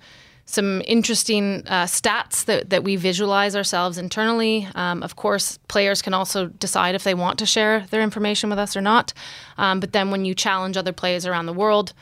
some 0.47 0.83
interesting 0.85 1.63
uh, 1.69 1.87
stats 1.87 2.45
that, 2.47 2.71
that 2.71 2.83
we 2.83 2.97
visualize 2.97 3.55
ourselves 3.55 3.99
internally. 3.99 4.67
Um, 4.75 5.01
of 5.05 5.15
course, 5.15 5.59
players 5.69 6.03
can 6.03 6.13
also 6.13 6.47
decide 6.47 6.97
if 6.97 7.05
they 7.05 7.15
want 7.15 7.39
to 7.39 7.47
share 7.47 7.87
their 7.91 8.03
information 8.03 8.51
with 8.51 8.59
us 8.59 8.77
or 8.77 8.81
not. 8.81 9.13
Um, 9.59 9.79
but 9.79 9.93
then 9.93 10.11
when 10.11 10.25
you 10.25 10.35
challenge 10.35 10.77
other 10.77 10.93
players 10.93 11.25
around 11.25 11.47
the 11.47 11.53
world, 11.53 11.93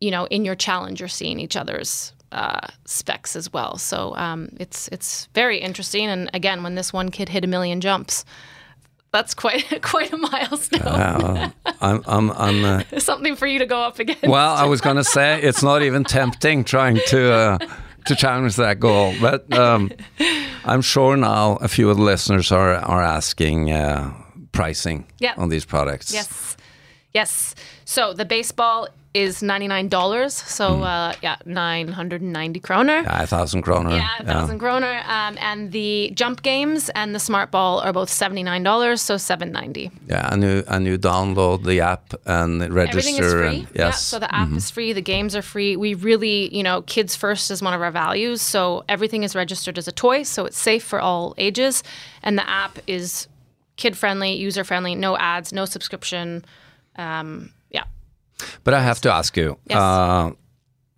you 0.00 0.10
know, 0.10 0.26
in 0.26 0.44
your 0.44 0.56
challenge, 0.56 0.98
you're 1.00 1.08
seeing 1.08 1.38
each 1.38 1.56
other's 1.56 2.12
uh, 2.32 2.66
specs 2.84 3.36
as 3.36 3.52
well. 3.52 3.78
So 3.78 4.14
um, 4.16 4.48
it's 4.60 4.88
it's 4.88 5.26
very 5.34 5.58
interesting. 5.58 6.06
And 6.06 6.30
again, 6.34 6.62
when 6.62 6.74
this 6.74 6.92
one 6.92 7.10
kid 7.10 7.28
hit 7.28 7.44
a 7.44 7.46
million 7.46 7.80
jumps, 7.80 8.24
that's 9.12 9.34
quite 9.34 9.82
quite 9.82 10.12
a 10.12 10.16
milestone. 10.16 10.82
Uh, 10.82 11.50
I'm 11.80 12.02
I'm 12.06 12.30
I'm. 12.32 12.64
Uh, 12.64 12.82
Something 12.98 13.36
for 13.36 13.46
you 13.46 13.58
to 13.60 13.66
go 13.66 13.80
up 13.82 13.98
against. 13.98 14.22
Well, 14.26 14.54
I 14.54 14.64
was 14.64 14.80
going 14.80 14.96
to 14.96 15.04
say 15.04 15.40
it's 15.40 15.62
not 15.62 15.82
even 15.82 16.04
tempting 16.18 16.64
trying 16.64 16.98
to 17.08 17.32
uh, 17.32 17.58
to 18.06 18.14
challenge 18.16 18.56
that 18.56 18.78
goal, 18.80 19.14
but 19.20 19.52
um, 19.56 19.90
I'm 20.64 20.82
sure 20.82 21.16
now 21.16 21.56
a 21.60 21.68
few 21.68 21.90
of 21.90 21.96
the 21.96 22.02
listeners 22.02 22.52
are 22.52 22.74
are 22.74 23.02
asking 23.02 23.70
uh, 23.72 24.12
pricing 24.52 25.06
Yeah. 25.20 25.34
on 25.36 25.48
these 25.48 25.64
products. 25.64 26.12
Yes. 26.12 26.56
Yes. 27.14 27.54
So 27.84 28.12
the 28.12 28.24
baseball 28.26 28.88
is 29.16 29.40
$99. 29.40 30.30
So, 30.30 30.82
uh, 30.82 31.14
yeah, 31.22 31.36
990 31.46 32.60
kroner. 32.60 33.00
Yeah, 33.02 33.22
a 33.22 33.26
thousand 33.26 33.62
kroner. 33.62 33.96
Yeah, 33.96 34.08
a 34.20 34.24
thousand 34.24 34.58
kroner. 34.58 35.02
Um, 35.06 35.38
and 35.40 35.72
the 35.72 36.12
jump 36.14 36.42
games 36.42 36.90
and 36.90 37.14
the 37.14 37.18
smart 37.18 37.50
ball 37.50 37.80
are 37.80 37.92
both 37.92 38.10
$79, 38.10 38.98
so 38.98 39.16
790 39.16 39.90
Yeah, 40.08 40.32
and 40.32 40.42
you 40.42 40.64
and 40.68 40.86
you 40.86 40.98
download 40.98 41.64
the 41.64 41.80
app 41.80 42.14
and 42.26 42.60
register. 42.74 42.98
Everything 42.98 43.24
is 43.24 43.32
free. 43.32 43.46
And, 43.46 43.68
yes. 43.74 43.74
Yeah, 43.74 43.90
so 43.92 44.18
the 44.18 44.34
app 44.34 44.52
is 44.52 44.70
free, 44.70 44.92
the 44.92 45.08
games 45.14 45.34
are 45.34 45.42
free. 45.42 45.76
We 45.76 45.94
really, 45.94 46.54
you 46.54 46.62
know, 46.62 46.82
kids 46.82 47.16
first 47.16 47.50
is 47.50 47.62
one 47.62 47.74
of 47.74 47.80
our 47.80 47.90
values. 47.90 48.42
So 48.42 48.84
everything 48.88 49.22
is 49.22 49.34
registered 49.34 49.78
as 49.78 49.88
a 49.88 49.92
toy, 49.92 50.24
so 50.24 50.44
it's 50.44 50.58
safe 50.58 50.84
for 50.84 51.00
all 51.00 51.34
ages. 51.38 51.82
And 52.22 52.36
the 52.36 52.48
app 52.48 52.78
is 52.86 53.28
kid 53.76 53.96
friendly, 53.96 54.32
user 54.34 54.64
friendly, 54.64 54.94
no 54.94 55.16
ads, 55.16 55.52
no 55.52 55.64
subscription. 55.64 56.44
Um, 56.96 57.28
yeah. 57.42 57.55
But 58.64 58.74
I 58.74 58.80
have 58.80 59.00
to 59.00 59.12
ask 59.12 59.36
you. 59.36 59.56
Yes. 59.66 59.78
Uh, 59.78 60.30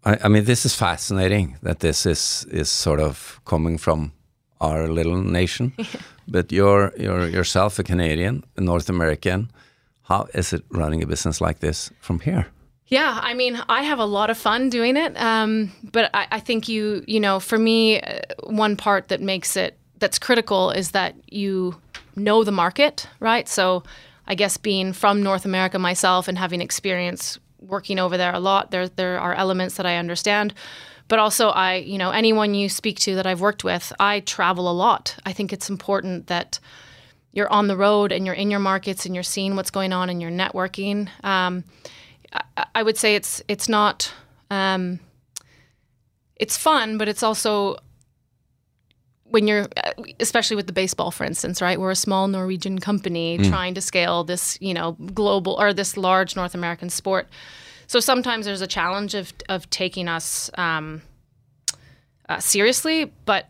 I, 0.05 0.19
I 0.25 0.29
mean, 0.29 0.45
this 0.45 0.65
is 0.65 0.75
fascinating 0.75 1.57
that 1.63 1.81
this 1.81 2.07
is 2.07 2.47
is 2.51 2.71
sort 2.71 3.01
of 3.01 3.41
coming 3.45 3.79
from 3.79 4.13
our 4.61 4.89
little 4.89 5.23
nation. 5.23 5.73
but 6.29 6.53
you're 6.53 6.93
you're 6.97 7.29
yourself 7.29 7.79
a 7.79 7.83
Canadian, 7.83 8.45
a 8.57 8.61
North 8.61 8.89
American. 8.91 9.51
How 10.03 10.27
is 10.35 10.53
it 10.53 10.63
running 10.71 11.03
a 11.03 11.07
business 11.07 11.41
like 11.41 11.59
this 11.61 11.93
from 12.01 12.21
here? 12.21 12.47
Yeah, 12.87 13.21
I 13.23 13.35
mean, 13.35 13.61
I 13.69 13.83
have 13.83 13.99
a 13.99 14.07
lot 14.07 14.31
of 14.31 14.39
fun 14.39 14.71
doing 14.71 14.97
it, 14.97 15.15
um, 15.21 15.71
but 15.93 16.11
I, 16.15 16.27
I 16.33 16.41
think 16.41 16.69
you, 16.69 17.05
you 17.07 17.21
know, 17.21 17.39
for 17.39 17.59
me, 17.59 18.01
uh, 18.01 18.21
one 18.45 18.77
part 18.77 19.09
that 19.09 19.21
makes 19.21 19.57
it 19.57 19.77
that's 19.99 20.19
critical 20.19 20.71
is 20.71 20.93
that 20.93 21.15
you 21.31 21.75
know 22.17 22.45
the 22.45 22.53
market, 22.53 23.07
right? 23.21 23.49
So, 23.49 23.83
I 24.29 24.35
guess 24.35 24.59
being 24.59 24.93
from 24.93 25.23
North 25.23 25.45
America 25.45 25.79
myself 25.79 26.29
and 26.29 26.39
having 26.39 26.61
experience 26.61 27.39
working 27.59 27.99
over 27.99 28.17
there 28.17 28.33
a 28.33 28.39
lot, 28.39 28.71
there 28.71 28.89
there 28.89 29.19
are 29.19 29.35
elements 29.35 29.77
that 29.77 29.87
I 29.87 29.97
understand. 29.97 30.55
But 31.09 31.19
also, 31.19 31.49
I, 31.49 31.77
you 31.77 31.97
know, 31.97 32.11
anyone 32.11 32.55
you 32.55 32.69
speak 32.69 33.01
to 33.01 33.15
that 33.15 33.27
I've 33.27 33.41
worked 33.41 33.65
with, 33.65 33.95
I 33.99 34.21
travel 34.21 34.71
a 34.71 34.73
lot. 34.73 35.17
I 35.25 35.33
think 35.33 35.55
it's 35.55 35.71
important 35.71 36.27
that 36.27 36.61
you're 37.33 37.51
on 37.51 37.67
the 37.67 37.79
road 37.79 38.13
and 38.13 38.27
you're 38.27 38.35
in 38.35 38.51
your 38.51 38.61
markets 38.61 39.07
and 39.07 39.15
you're 39.15 39.25
seeing 39.25 39.57
what's 39.57 39.71
going 39.71 39.95
on 39.95 40.11
and 40.11 40.21
you're 40.21 40.31
networking. 40.31 41.09
Um, 41.25 41.65
I, 42.33 42.67
I 42.75 42.83
would 42.83 42.99
say 42.99 43.15
it's 43.15 43.43
it's 43.49 43.71
not 43.71 44.13
um, 44.51 45.01
it's 46.37 46.59
fun, 46.59 46.99
but 46.99 47.09
it's 47.09 47.23
also 47.23 47.77
when 49.31 49.47
you're 49.47 49.67
especially 50.21 50.57
with 50.57 50.67
the 50.67 50.73
baseball 50.73 51.11
for 51.11 51.25
instance 51.25 51.61
right? 51.63 51.79
We're 51.81 51.91
a 51.91 51.97
small 51.97 52.29
norwegian 52.29 52.79
company 52.79 53.39
trying 53.39 53.75
to 53.75 53.81
scale 53.81 54.25
this 54.25 54.59
you 54.61 54.75
know 54.75 54.93
global 55.15 55.53
or 55.61 55.73
this 55.73 55.97
large 55.97 56.35
north 56.37 56.55
american 56.55 56.91
sport. 56.91 57.29
So 57.87 58.01
sometimes 58.01 58.45
there's 58.47 58.61
a 58.63 58.67
challenge 58.67 59.15
of 59.15 59.33
of 59.49 59.69
taking 59.71 60.09
us 60.09 60.51
um, 60.59 61.03
uh, 62.29 62.39
seriously 62.41 63.13
but 63.25 63.49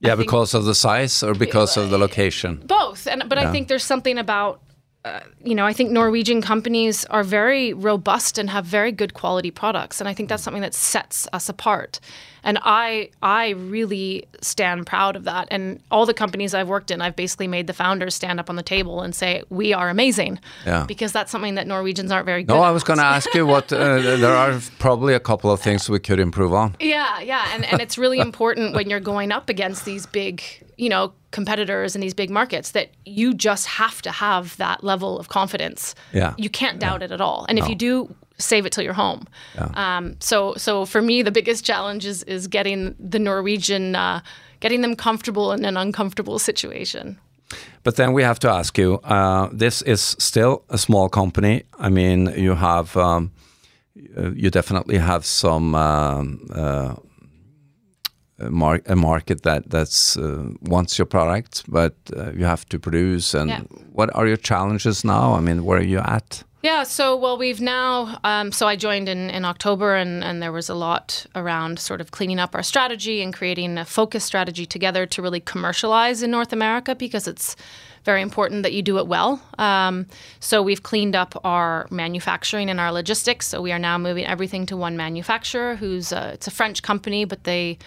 Yeah, 0.00 0.10
think- 0.16 0.26
because 0.28 0.54
of 0.54 0.64
the 0.64 0.74
size 0.74 1.22
or 1.22 1.34
because 1.34 1.76
of 1.76 1.90
the 1.90 1.98
location? 1.98 2.62
both. 2.66 3.06
And 3.06 3.22
but 3.28 3.38
i 3.38 3.50
think 3.52 3.68
there's 3.68 3.84
something 3.84 4.18
about 4.18 4.60
uh, 5.04 5.20
you 5.44 5.54
know 5.54 5.66
i 5.66 5.72
think 5.72 5.90
norwegian 5.90 6.40
companies 6.40 7.04
are 7.06 7.24
very 7.24 7.72
robust 7.72 8.38
and 8.38 8.50
have 8.50 8.64
very 8.64 8.92
good 8.92 9.14
quality 9.14 9.50
products 9.50 10.00
and 10.00 10.08
i 10.08 10.14
think 10.14 10.28
that's 10.28 10.42
something 10.42 10.62
that 10.62 10.74
sets 10.74 11.26
us 11.32 11.48
apart 11.48 11.98
and 12.44 12.58
i 12.62 13.08
i 13.20 13.50
really 13.50 14.24
stand 14.40 14.86
proud 14.86 15.16
of 15.16 15.24
that 15.24 15.48
and 15.50 15.80
all 15.90 16.06
the 16.06 16.14
companies 16.14 16.54
i've 16.54 16.68
worked 16.68 16.90
in 16.92 17.00
i've 17.02 17.16
basically 17.16 17.48
made 17.48 17.66
the 17.66 17.72
founders 17.72 18.14
stand 18.14 18.38
up 18.38 18.48
on 18.48 18.56
the 18.56 18.62
table 18.62 19.00
and 19.02 19.14
say 19.14 19.42
we 19.50 19.72
are 19.72 19.88
amazing 19.90 20.38
Yeah. 20.66 20.84
because 20.86 21.10
that's 21.12 21.30
something 21.32 21.56
that 21.56 21.66
norwegians 21.66 22.12
aren't 22.12 22.26
very 22.26 22.44
good 22.44 22.54
No, 22.54 22.62
at. 22.62 22.68
I 22.68 22.70
was 22.70 22.84
going 22.84 22.98
to 23.00 23.04
ask 23.04 23.34
you 23.34 23.44
what. 23.46 23.72
Uh, 23.72 23.98
there 24.18 24.36
are 24.36 24.60
probably 24.78 25.14
a 25.14 25.20
couple 25.20 25.50
of 25.50 25.60
things 25.60 25.88
we 25.90 25.98
could 25.98 26.20
improve 26.20 26.52
on. 26.54 26.76
Yeah, 26.80 27.20
yeah, 27.20 27.44
and 27.54 27.64
and 27.64 27.80
it's 27.80 27.96
really 27.98 28.18
important 28.20 28.74
when 28.74 28.88
you're 28.90 29.00
going 29.14 29.32
up 29.32 29.48
against 29.48 29.84
these 29.84 30.06
big, 30.06 30.42
you 30.76 30.88
know, 30.88 31.12
competitors 31.32 31.94
in 31.94 32.00
these 32.00 32.14
big 32.14 32.30
markets 32.30 32.70
that 32.70 32.90
you 33.04 33.34
just 33.34 33.66
have 33.66 34.00
to 34.02 34.10
have 34.12 34.56
that 34.58 34.84
level 34.84 35.18
of 35.18 35.28
confidence. 35.28 35.94
Yeah. 36.12 36.34
you 36.38 36.48
can't 36.50 36.78
doubt 36.78 37.02
it 37.02 37.10
at 37.10 37.20
all, 37.20 37.46
and 37.48 37.58
if 37.58 37.68
you 37.68 37.74
do, 37.74 38.14
save 38.38 38.66
it 38.66 38.72
till 38.72 38.84
you're 38.84 38.92
home. 38.92 39.26
Yeah. 39.54 39.70
Um, 39.74 40.16
so 40.20 40.54
so 40.56 40.84
for 40.86 41.02
me, 41.02 41.22
the 41.22 41.32
biggest 41.32 41.64
challenge 41.64 42.06
is 42.06 42.22
is 42.24 42.46
getting 42.46 42.94
the 42.98 43.18
Norwegian, 43.18 43.96
uh, 43.96 44.20
getting 44.60 44.82
them 44.82 44.94
comfortable 44.94 45.52
in 45.52 45.64
an 45.64 45.76
uncomfortable 45.76 46.38
situation. 46.38 47.18
But 47.82 47.96
then 47.96 48.12
we 48.12 48.22
have 48.22 48.38
to 48.40 48.48
ask 48.50 48.78
you 48.78 48.94
uh, 49.04 49.48
this 49.52 49.82
is 49.82 50.16
still 50.18 50.62
a 50.68 50.78
small 50.78 51.08
company. 51.08 51.64
I 51.78 51.90
mean, 51.90 52.32
you 52.36 52.54
have, 52.54 52.96
um, 52.96 53.32
you 54.34 54.50
definitely 54.50 54.98
have 54.98 55.24
some. 55.24 55.74
Um, 55.74 56.48
uh, 56.54 56.94
mar- 58.50 58.82
a 58.86 58.96
market 58.96 59.42
that 59.42 59.70
that's 59.70 60.16
uh, 60.16 60.48
wants 60.62 60.98
your 60.98 61.06
product, 61.06 61.64
but 61.68 61.94
uh, 62.16 62.32
you 62.32 62.44
have 62.44 62.64
to 62.68 62.78
produce. 62.78 63.34
And 63.34 63.48
Yeah. 63.50 63.60
what 63.92 64.10
are 64.14 64.26
your 64.26 64.36
challenges 64.38 65.04
now? 65.04 65.34
I 65.34 65.40
mean, 65.40 65.64
where 65.64 65.78
are 65.78 65.84
you 65.84 65.98
at? 65.98 66.44
Yeah, 66.62 66.84
so 66.84 67.16
well, 67.16 67.36
we've 67.36 67.60
now. 67.60 68.20
Um, 68.22 68.52
so 68.52 68.68
I 68.68 68.76
joined 68.76 69.08
in, 69.08 69.30
in 69.30 69.44
October, 69.44 69.96
and, 69.96 70.22
and 70.22 70.40
there 70.40 70.52
was 70.52 70.68
a 70.68 70.74
lot 70.74 71.26
around 71.34 71.80
sort 71.80 72.00
of 72.00 72.12
cleaning 72.12 72.38
up 72.38 72.54
our 72.54 72.62
strategy 72.62 73.20
and 73.20 73.34
creating 73.34 73.78
a 73.78 73.84
focus 73.84 74.24
strategy 74.24 74.64
together 74.64 75.04
to 75.06 75.22
really 75.22 75.40
commercialize 75.40 76.22
in 76.22 76.30
North 76.30 76.52
America 76.52 76.94
because 76.94 77.26
it's 77.26 77.56
very 78.04 78.22
important 78.22 78.62
that 78.62 78.72
you 78.72 78.82
do 78.82 78.98
it 78.98 79.08
well. 79.08 79.40
Um, 79.58 80.06
so 80.38 80.62
we've 80.62 80.82
cleaned 80.84 81.16
up 81.16 81.34
our 81.44 81.88
manufacturing 81.90 82.70
and 82.70 82.78
our 82.78 82.92
logistics. 82.92 83.46
So 83.48 83.60
we 83.60 83.72
are 83.72 83.78
now 83.78 83.98
moving 83.98 84.24
everything 84.26 84.64
to 84.66 84.76
one 84.76 84.96
manufacturer, 84.96 85.74
who's 85.74 86.12
a, 86.12 86.32
it's 86.34 86.46
a 86.46 86.50
French 86.52 86.82
company, 86.82 87.24
but 87.24 87.42
they 87.42 87.78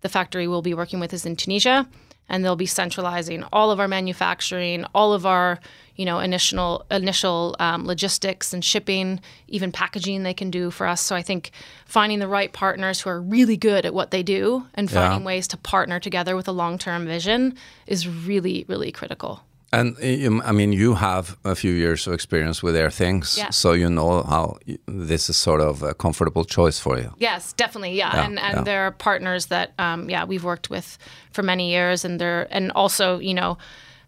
the 0.00 0.08
factory 0.08 0.46
we'll 0.48 0.62
be 0.62 0.74
working 0.74 1.00
with 1.00 1.12
is 1.12 1.26
in 1.26 1.36
Tunisia. 1.36 1.86
and 2.32 2.44
they'll 2.44 2.54
be 2.54 2.64
centralizing 2.64 3.44
all 3.52 3.72
of 3.72 3.80
our 3.80 3.88
manufacturing, 3.88 4.84
all 4.94 5.12
of 5.12 5.26
our 5.26 5.58
you 5.96 6.04
know 6.04 6.20
initial 6.20 6.86
initial 6.90 7.56
um, 7.58 7.84
logistics 7.86 8.52
and 8.54 8.64
shipping, 8.64 9.20
even 9.48 9.72
packaging 9.72 10.22
they 10.22 10.32
can 10.32 10.50
do 10.50 10.70
for 10.70 10.86
us. 10.86 11.00
So 11.02 11.16
I 11.16 11.22
think 11.22 11.50
finding 11.86 12.20
the 12.20 12.28
right 12.28 12.52
partners 12.52 13.00
who 13.00 13.10
are 13.10 13.20
really 13.20 13.56
good 13.56 13.84
at 13.84 13.92
what 13.92 14.12
they 14.12 14.22
do 14.22 14.64
and 14.74 14.88
finding 14.88 15.24
ways 15.24 15.48
to 15.48 15.56
partner 15.56 15.98
together 16.00 16.36
with 16.36 16.46
a 16.48 16.52
long 16.52 16.78
term 16.78 17.04
vision 17.04 17.56
is 17.86 18.06
really 18.08 18.64
really 18.68 18.92
critical. 18.92 19.42
And 19.72 19.96
I 20.44 20.52
mean, 20.52 20.72
you 20.72 20.94
have 20.94 21.36
a 21.44 21.54
few 21.54 21.72
years 21.72 22.06
of 22.06 22.12
experience 22.12 22.60
with 22.62 22.74
Airthings, 22.74 23.36
Yeah. 23.38 23.50
so 23.50 23.72
you 23.72 23.88
know 23.88 24.22
how 24.24 24.56
this 24.86 25.30
is 25.30 25.36
sort 25.36 25.60
of 25.60 25.82
a 25.82 25.94
comfortable 25.94 26.44
choice 26.44 26.80
for 26.80 26.98
you. 26.98 27.12
Yes, 27.18 27.52
definitely. 27.52 27.94
Yeah, 27.96 28.10
Yeah, 28.16 28.24
and 28.26 28.38
and 28.38 28.56
yeah. 28.56 28.64
there 28.64 28.86
are 28.86 28.90
partners 28.90 29.46
that 29.46 29.70
um, 29.78 30.10
yeah 30.10 30.24
we've 30.28 30.44
worked 30.44 30.70
with 30.70 30.98
for 31.32 31.42
many 31.44 31.70
years, 31.70 32.04
and 32.04 32.20
they're 32.20 32.48
and 32.50 32.72
also 32.74 33.20
you 33.20 33.34
know 33.34 33.58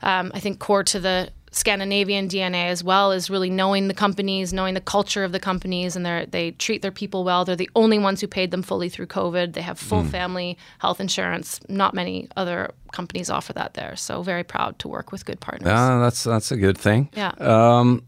um, 0.03 0.33
I 0.35 0.41
think 0.41 0.59
core 0.59 0.85
to 0.85 0.99
the 1.01 1.29
Scandinavian 1.55 2.29
DNA 2.29 2.67
as 2.69 2.83
well 2.83 3.13
is 3.13 3.29
really 3.29 3.51
knowing 3.51 3.89
the 3.89 3.95
companies, 3.95 4.53
knowing 4.55 4.73
the 4.75 4.81
culture 4.81 5.23
of 5.23 5.33
the 5.33 5.39
companies, 5.39 5.95
and 5.97 6.05
they 6.07 6.27
they 6.31 6.51
treat 6.53 6.81
their 6.83 6.91
people 6.91 7.25
well. 7.25 7.45
They're 7.45 7.57
the 7.57 7.69
only 7.77 7.99
ones 7.99 8.21
who 8.23 8.27
paid 8.27 8.51
them 8.51 8.63
fully 8.63 8.89
through 8.89 9.07
COVID. 9.09 9.53
They 9.53 9.61
have 9.63 9.79
Mm. 9.79 9.83
full 9.89 10.05
family 10.05 10.57
health 10.79 10.99
insurance. 10.99 11.61
Not 11.69 11.93
many 11.95 12.29
other 12.37 12.73
companies 12.93 13.29
offer 13.31 13.53
that 13.53 13.75
there. 13.75 13.97
So 13.97 14.23
very 14.23 14.45
proud 14.45 14.79
to 14.81 14.89
work 14.89 15.13
with 15.13 15.27
good 15.27 15.41
partners. 15.41 15.69
Yeah, 15.69 15.99
that's 15.99 16.25
that's 16.25 16.51
a 16.53 16.57
good 16.57 16.79
thing. 16.79 17.11
Yeah. 17.15 17.33
Um, 17.39 18.03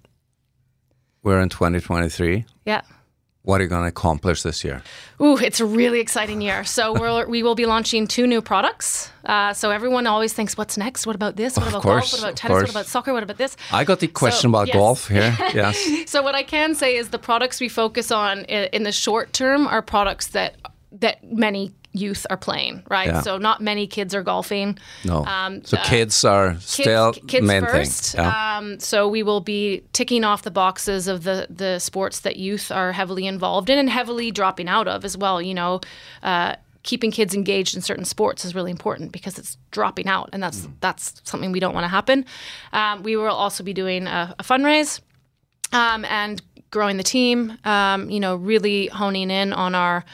we're 1.22 1.40
in 1.40 1.48
2023. 1.50 2.44
yeah. 2.64 2.80
What 3.44 3.60
are 3.60 3.64
you 3.64 3.68
going 3.68 3.82
to 3.82 3.88
accomplish 3.88 4.42
this 4.42 4.64
year? 4.64 4.82
Ooh, 5.20 5.36
it's 5.36 5.60
a 5.60 5.66
really 5.66 6.00
exciting 6.00 6.40
year. 6.40 6.64
So 6.64 6.92
we're, 6.98 7.26
we 7.28 7.42
will 7.42 7.54
be 7.54 7.66
launching 7.66 8.06
two 8.06 8.26
new 8.26 8.40
products. 8.40 9.10
Uh, 9.24 9.52
so 9.52 9.70
everyone 9.70 10.06
always 10.06 10.32
thinks, 10.32 10.56
what's 10.56 10.78
next? 10.78 11.06
What 11.06 11.14
about 11.14 11.36
this? 11.36 11.56
What 11.58 11.68
about 11.68 11.82
course, 11.82 12.10
golf? 12.10 12.12
What 12.12 12.28
about 12.28 12.36
tennis? 12.36 12.62
What 12.62 12.70
about 12.70 12.86
soccer? 12.86 13.12
What 13.12 13.22
about 13.22 13.36
this? 13.36 13.54
I 13.70 13.84
got 13.84 14.00
the 14.00 14.08
question 14.08 14.48
about 14.48 14.68
yes. 14.68 14.76
golf 14.76 15.08
here. 15.08 15.36
Yes. 15.54 16.10
So 16.10 16.22
what 16.22 16.34
I 16.34 16.42
can 16.42 16.74
say 16.74 16.96
is 16.96 17.10
the 17.10 17.18
products 17.18 17.60
we 17.60 17.68
focus 17.68 18.10
on 18.10 18.44
in 18.46 18.82
the 18.82 18.90
short 18.90 19.32
term 19.32 19.68
are 19.68 19.82
products 19.82 20.28
that 20.28 20.56
that 20.90 21.22
many 21.22 21.72
youth 21.94 22.26
are 22.28 22.36
playing, 22.36 22.82
right? 22.90 23.06
Yeah. 23.06 23.20
So 23.22 23.38
not 23.38 23.62
many 23.62 23.86
kids 23.86 24.14
are 24.14 24.22
golfing. 24.22 24.78
No. 25.04 25.24
Um, 25.24 25.64
so 25.64 25.78
uh, 25.78 25.84
kids 25.84 26.24
are 26.24 26.50
kids, 26.50 26.66
still 26.66 27.12
kids 27.12 27.46
main 27.46 27.62
first. 27.62 28.12
thing. 28.12 28.24
Yeah. 28.24 28.58
Um, 28.58 28.80
so 28.80 29.08
we 29.08 29.22
will 29.22 29.40
be 29.40 29.82
ticking 29.92 30.24
off 30.24 30.42
the 30.42 30.50
boxes 30.50 31.08
of 31.08 31.22
the 31.22 31.46
the 31.48 31.78
sports 31.78 32.20
that 32.20 32.36
youth 32.36 32.70
are 32.70 32.92
heavily 32.92 33.26
involved 33.26 33.70
in 33.70 33.78
and 33.78 33.88
heavily 33.88 34.30
dropping 34.30 34.68
out 34.68 34.88
of 34.88 35.04
as 35.04 35.16
well. 35.16 35.40
You 35.40 35.54
know. 35.54 35.80
Uh, 36.22 36.56
Keeping 36.82 37.10
kids 37.10 37.34
engaged 37.34 37.74
in 37.74 37.80
certain 37.80 38.04
sports 38.04 38.44
is 38.44 38.54
really 38.54 38.70
important 38.70 39.10
because 39.10 39.38
it's 39.38 39.56
dropping 39.70 40.06
out, 40.06 40.28
and 40.34 40.42
that's 40.42 40.68
that's 40.80 41.18
something 41.24 41.50
we 41.50 41.58
don't 41.58 41.72
want 41.72 41.84
to 41.84 41.88
happen. 41.88 42.26
Um, 42.74 43.02
we 43.02 43.16
will 43.16 43.28
also 43.28 43.64
be 43.64 43.72
doing 43.72 44.06
a, 44.06 44.34
a 44.38 44.42
fundraise 44.42 45.00
um, 45.72 46.04
and 46.04 46.42
growing 46.70 46.98
the 46.98 47.02
team. 47.02 47.56
Um, 47.64 48.10
you 48.10 48.20
know, 48.20 48.36
really 48.36 48.88
honing 48.88 49.30
in 49.30 49.54
on 49.54 49.74
our 49.74 50.04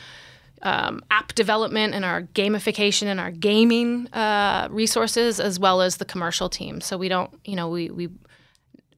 um, 0.63 1.03
app 1.11 1.35
development 1.35 1.95
and 1.95 2.05
our 2.05 2.23
gamification 2.35 3.07
and 3.07 3.19
our 3.21 3.31
gaming 3.31 4.07
uh, 4.13 4.69
resources, 4.71 5.41
as 5.41 5.59
well 5.59 5.81
as 5.81 5.97
the 5.97 6.05
commercial 6.05 6.49
team. 6.49 6.81
So 6.81 6.97
we 6.99 7.09
don't, 7.09 7.31
you 7.45 7.57
know, 7.57 7.69
we 7.69 7.91
we 7.91 8.09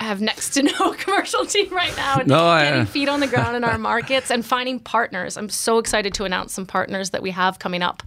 have 0.01 0.21
next 0.21 0.51
to 0.55 0.63
no 0.81 0.93
commercial 0.95 1.47
team 1.47 1.73
right 1.73 1.97
now. 1.97 2.19
And 2.19 2.29
No, 2.29 2.45
I- 2.45 2.65
getting 2.65 2.87
feet 2.87 3.09
on 3.09 3.21
the 3.21 3.29
ground 3.29 3.57
in 3.57 3.63
our 3.65 3.79
markets 3.79 4.31
and 4.31 4.45
finding 4.45 4.81
partners. 4.81 5.37
I'm 5.37 5.49
so 5.49 5.79
excited 5.79 6.13
to 6.15 6.25
announce 6.25 6.53
some 6.53 6.67
partners 6.67 7.11
that 7.11 7.23
we 7.23 7.31
have 7.31 7.61
coming 7.61 7.83
up, 7.83 8.03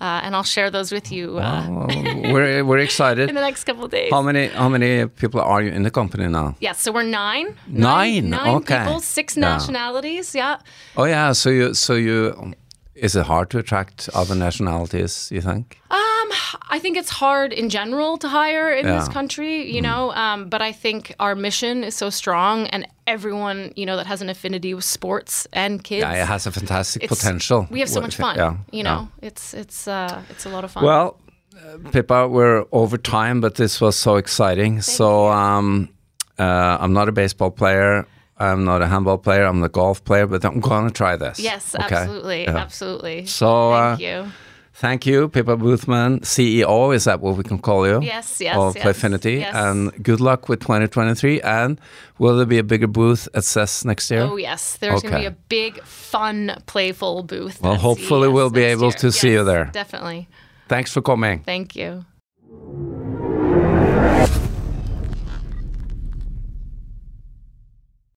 uh, 0.00 0.22
and 0.24 0.34
I'll 0.34 0.42
share 0.42 0.70
those 0.72 0.90
with 0.90 1.12
you 1.12 1.38
uh, 1.38 1.66
Well, 1.70 2.32
we're 2.32 2.64
we're 2.64 2.78
excited. 2.78 3.28
in 3.28 3.36
the 3.36 3.40
next 3.40 3.62
couple 3.64 3.84
of 3.84 3.92
days. 3.92 4.10
How 4.10 4.22
many 4.22 4.48
how 4.48 4.68
many 4.68 5.06
people 5.06 5.40
are 5.40 5.62
you 5.62 5.70
in 5.70 5.84
the 5.84 5.90
company 5.92 6.26
now? 6.26 6.56
Yes, 6.58 6.80
so 6.82 6.90
we're 6.90 7.04
nine. 7.04 7.54
Nine, 7.68 8.30
Nine 8.30 8.54
okay. 8.56 8.78
people, 8.78 8.98
six 9.00 9.36
Yeah. 9.36 9.52
nationalities. 9.52 10.34
Yeah. 10.34 10.56
Oh 10.96 11.04
yeah, 11.04 11.32
so 11.34 11.50
you 11.50 11.74
so 11.74 11.94
you 11.94 12.54
is 12.96 13.14
it 13.16 13.26
hard 13.26 13.50
to 13.50 13.58
attract 13.58 14.08
other 14.14 14.34
nationalities? 14.34 15.28
You 15.32 15.40
think? 15.40 15.78
Um, 15.90 16.28
I 16.70 16.78
think 16.80 16.96
it's 16.96 17.10
hard 17.10 17.52
in 17.52 17.68
general 17.68 18.16
to 18.18 18.28
hire 18.28 18.72
in 18.72 18.84
this 18.86 19.04
Yeah. 19.04 19.08
Mm. 19.10 19.12
country, 19.12 19.72
you 19.74 19.80
know. 19.82 20.12
Um, 20.12 20.48
but 20.48 20.60
I 20.62 20.72
think 20.72 21.14
our 21.20 21.34
mission 21.34 21.84
is 21.84 21.94
so 21.94 22.10
strong, 22.10 22.66
and 22.68 22.86
everyone, 23.06 23.72
you 23.76 23.86
know, 23.86 23.96
that 23.96 24.06
has 24.06 24.22
an 24.22 24.28
affinity 24.28 24.74
with 24.74 24.84
sports 24.84 25.46
and 25.52 25.82
kids. 25.84 26.00
Yeah, 26.02 26.22
it 26.22 26.26
has 26.26 26.46
a 26.46 26.50
fantastic 26.50 27.04
it's- 27.04 27.18
potential. 27.18 27.66
We 27.70 27.80
have 27.80 27.88
so 27.88 28.00
much 28.00 28.16
fun. 28.16 28.36
Yeah, 28.36 28.52
you 28.72 28.78
yeah. 28.78 28.82
know, 28.82 29.08
it's 29.22 29.54
it's 29.54 29.86
uh, 29.88 30.22
it's 30.30 30.46
a 30.46 30.48
lot 30.48 30.64
of 30.64 30.70
fun. 30.72 30.84
Well, 30.84 31.20
uh, 31.56 31.90
Pippa, 31.90 32.28
we're 32.28 32.64
over 32.72 32.98
time, 32.98 33.40
but 33.40 33.54
this 33.54 33.80
was 33.80 33.96
so 33.96 34.16
exciting. 34.16 34.82
so 34.82 35.28
um, 35.28 35.88
uh, 36.38 36.78
I'm 36.80 36.92
not 36.92 37.08
a 37.08 37.12
baseball 37.12 37.50
player. 37.50 38.06
I'm 38.38 38.64
not 38.64 38.82
a 38.82 38.86
handball 38.86 39.18
player. 39.18 39.44
I'm 39.44 39.62
a 39.62 39.68
golf 39.68 40.04
player, 40.04 40.26
but 40.26 40.44
I'm 40.44 40.60
going 40.60 40.86
to 40.86 40.92
try 40.92 41.16
this. 41.16 41.38
yes, 41.38 41.74
okay? 41.74 41.94
absolutely, 41.94 42.42
Yeah. 42.44 42.56
absolutely. 42.56 43.26
So, 43.26 43.70
thank 43.72 44.00
uh, 44.00 44.02
you. 44.02 44.32
Thank 44.78 45.06
you, 45.06 45.28
Pippa 45.30 45.56
Boothman, 45.56 46.20
CEO. 46.20 46.94
Is 46.94 47.04
that 47.04 47.22
what 47.22 47.38
we 47.38 47.42
can 47.44 47.58
call 47.58 47.86
you? 47.86 48.02
Yes, 48.02 48.42
yes, 48.42 48.54
Of 48.58 48.76
yes, 48.76 48.84
Playfinity. 48.84 49.40
yes. 49.40 49.54
And 49.54 49.90
good 50.04 50.20
luck 50.20 50.50
with 50.50 50.60
2023. 50.60 51.40
And 51.40 51.80
will 52.18 52.36
there 52.36 52.44
be 52.44 52.58
a 52.58 52.62
bigger 52.62 52.86
booth 52.86 53.26
at 53.32 53.44
CES 53.44 53.86
next 53.86 54.10
year? 54.10 54.20
Oh 54.20 54.36
yes, 54.36 54.76
there's 54.76 55.00
going 55.00 55.14
to 55.14 55.20
be 55.20 55.24
a 55.24 55.30
big, 55.30 55.82
fun, 55.82 56.60
playful 56.66 57.22
booth. 57.22 57.62
Well, 57.62 57.76
hopefully 57.76 58.28
CES 58.28 58.34
we'll 58.34 58.50
be 58.50 58.64
able 58.64 58.88
year. 58.88 58.98
to 58.98 59.12
see 59.12 59.32
you 59.32 59.44
there. 59.44 59.70
Definitely. 59.72 60.28
Thanks 60.68 60.92
for 60.92 61.00
coming. 61.00 61.40
Thank 61.40 61.74
you. 61.74 62.04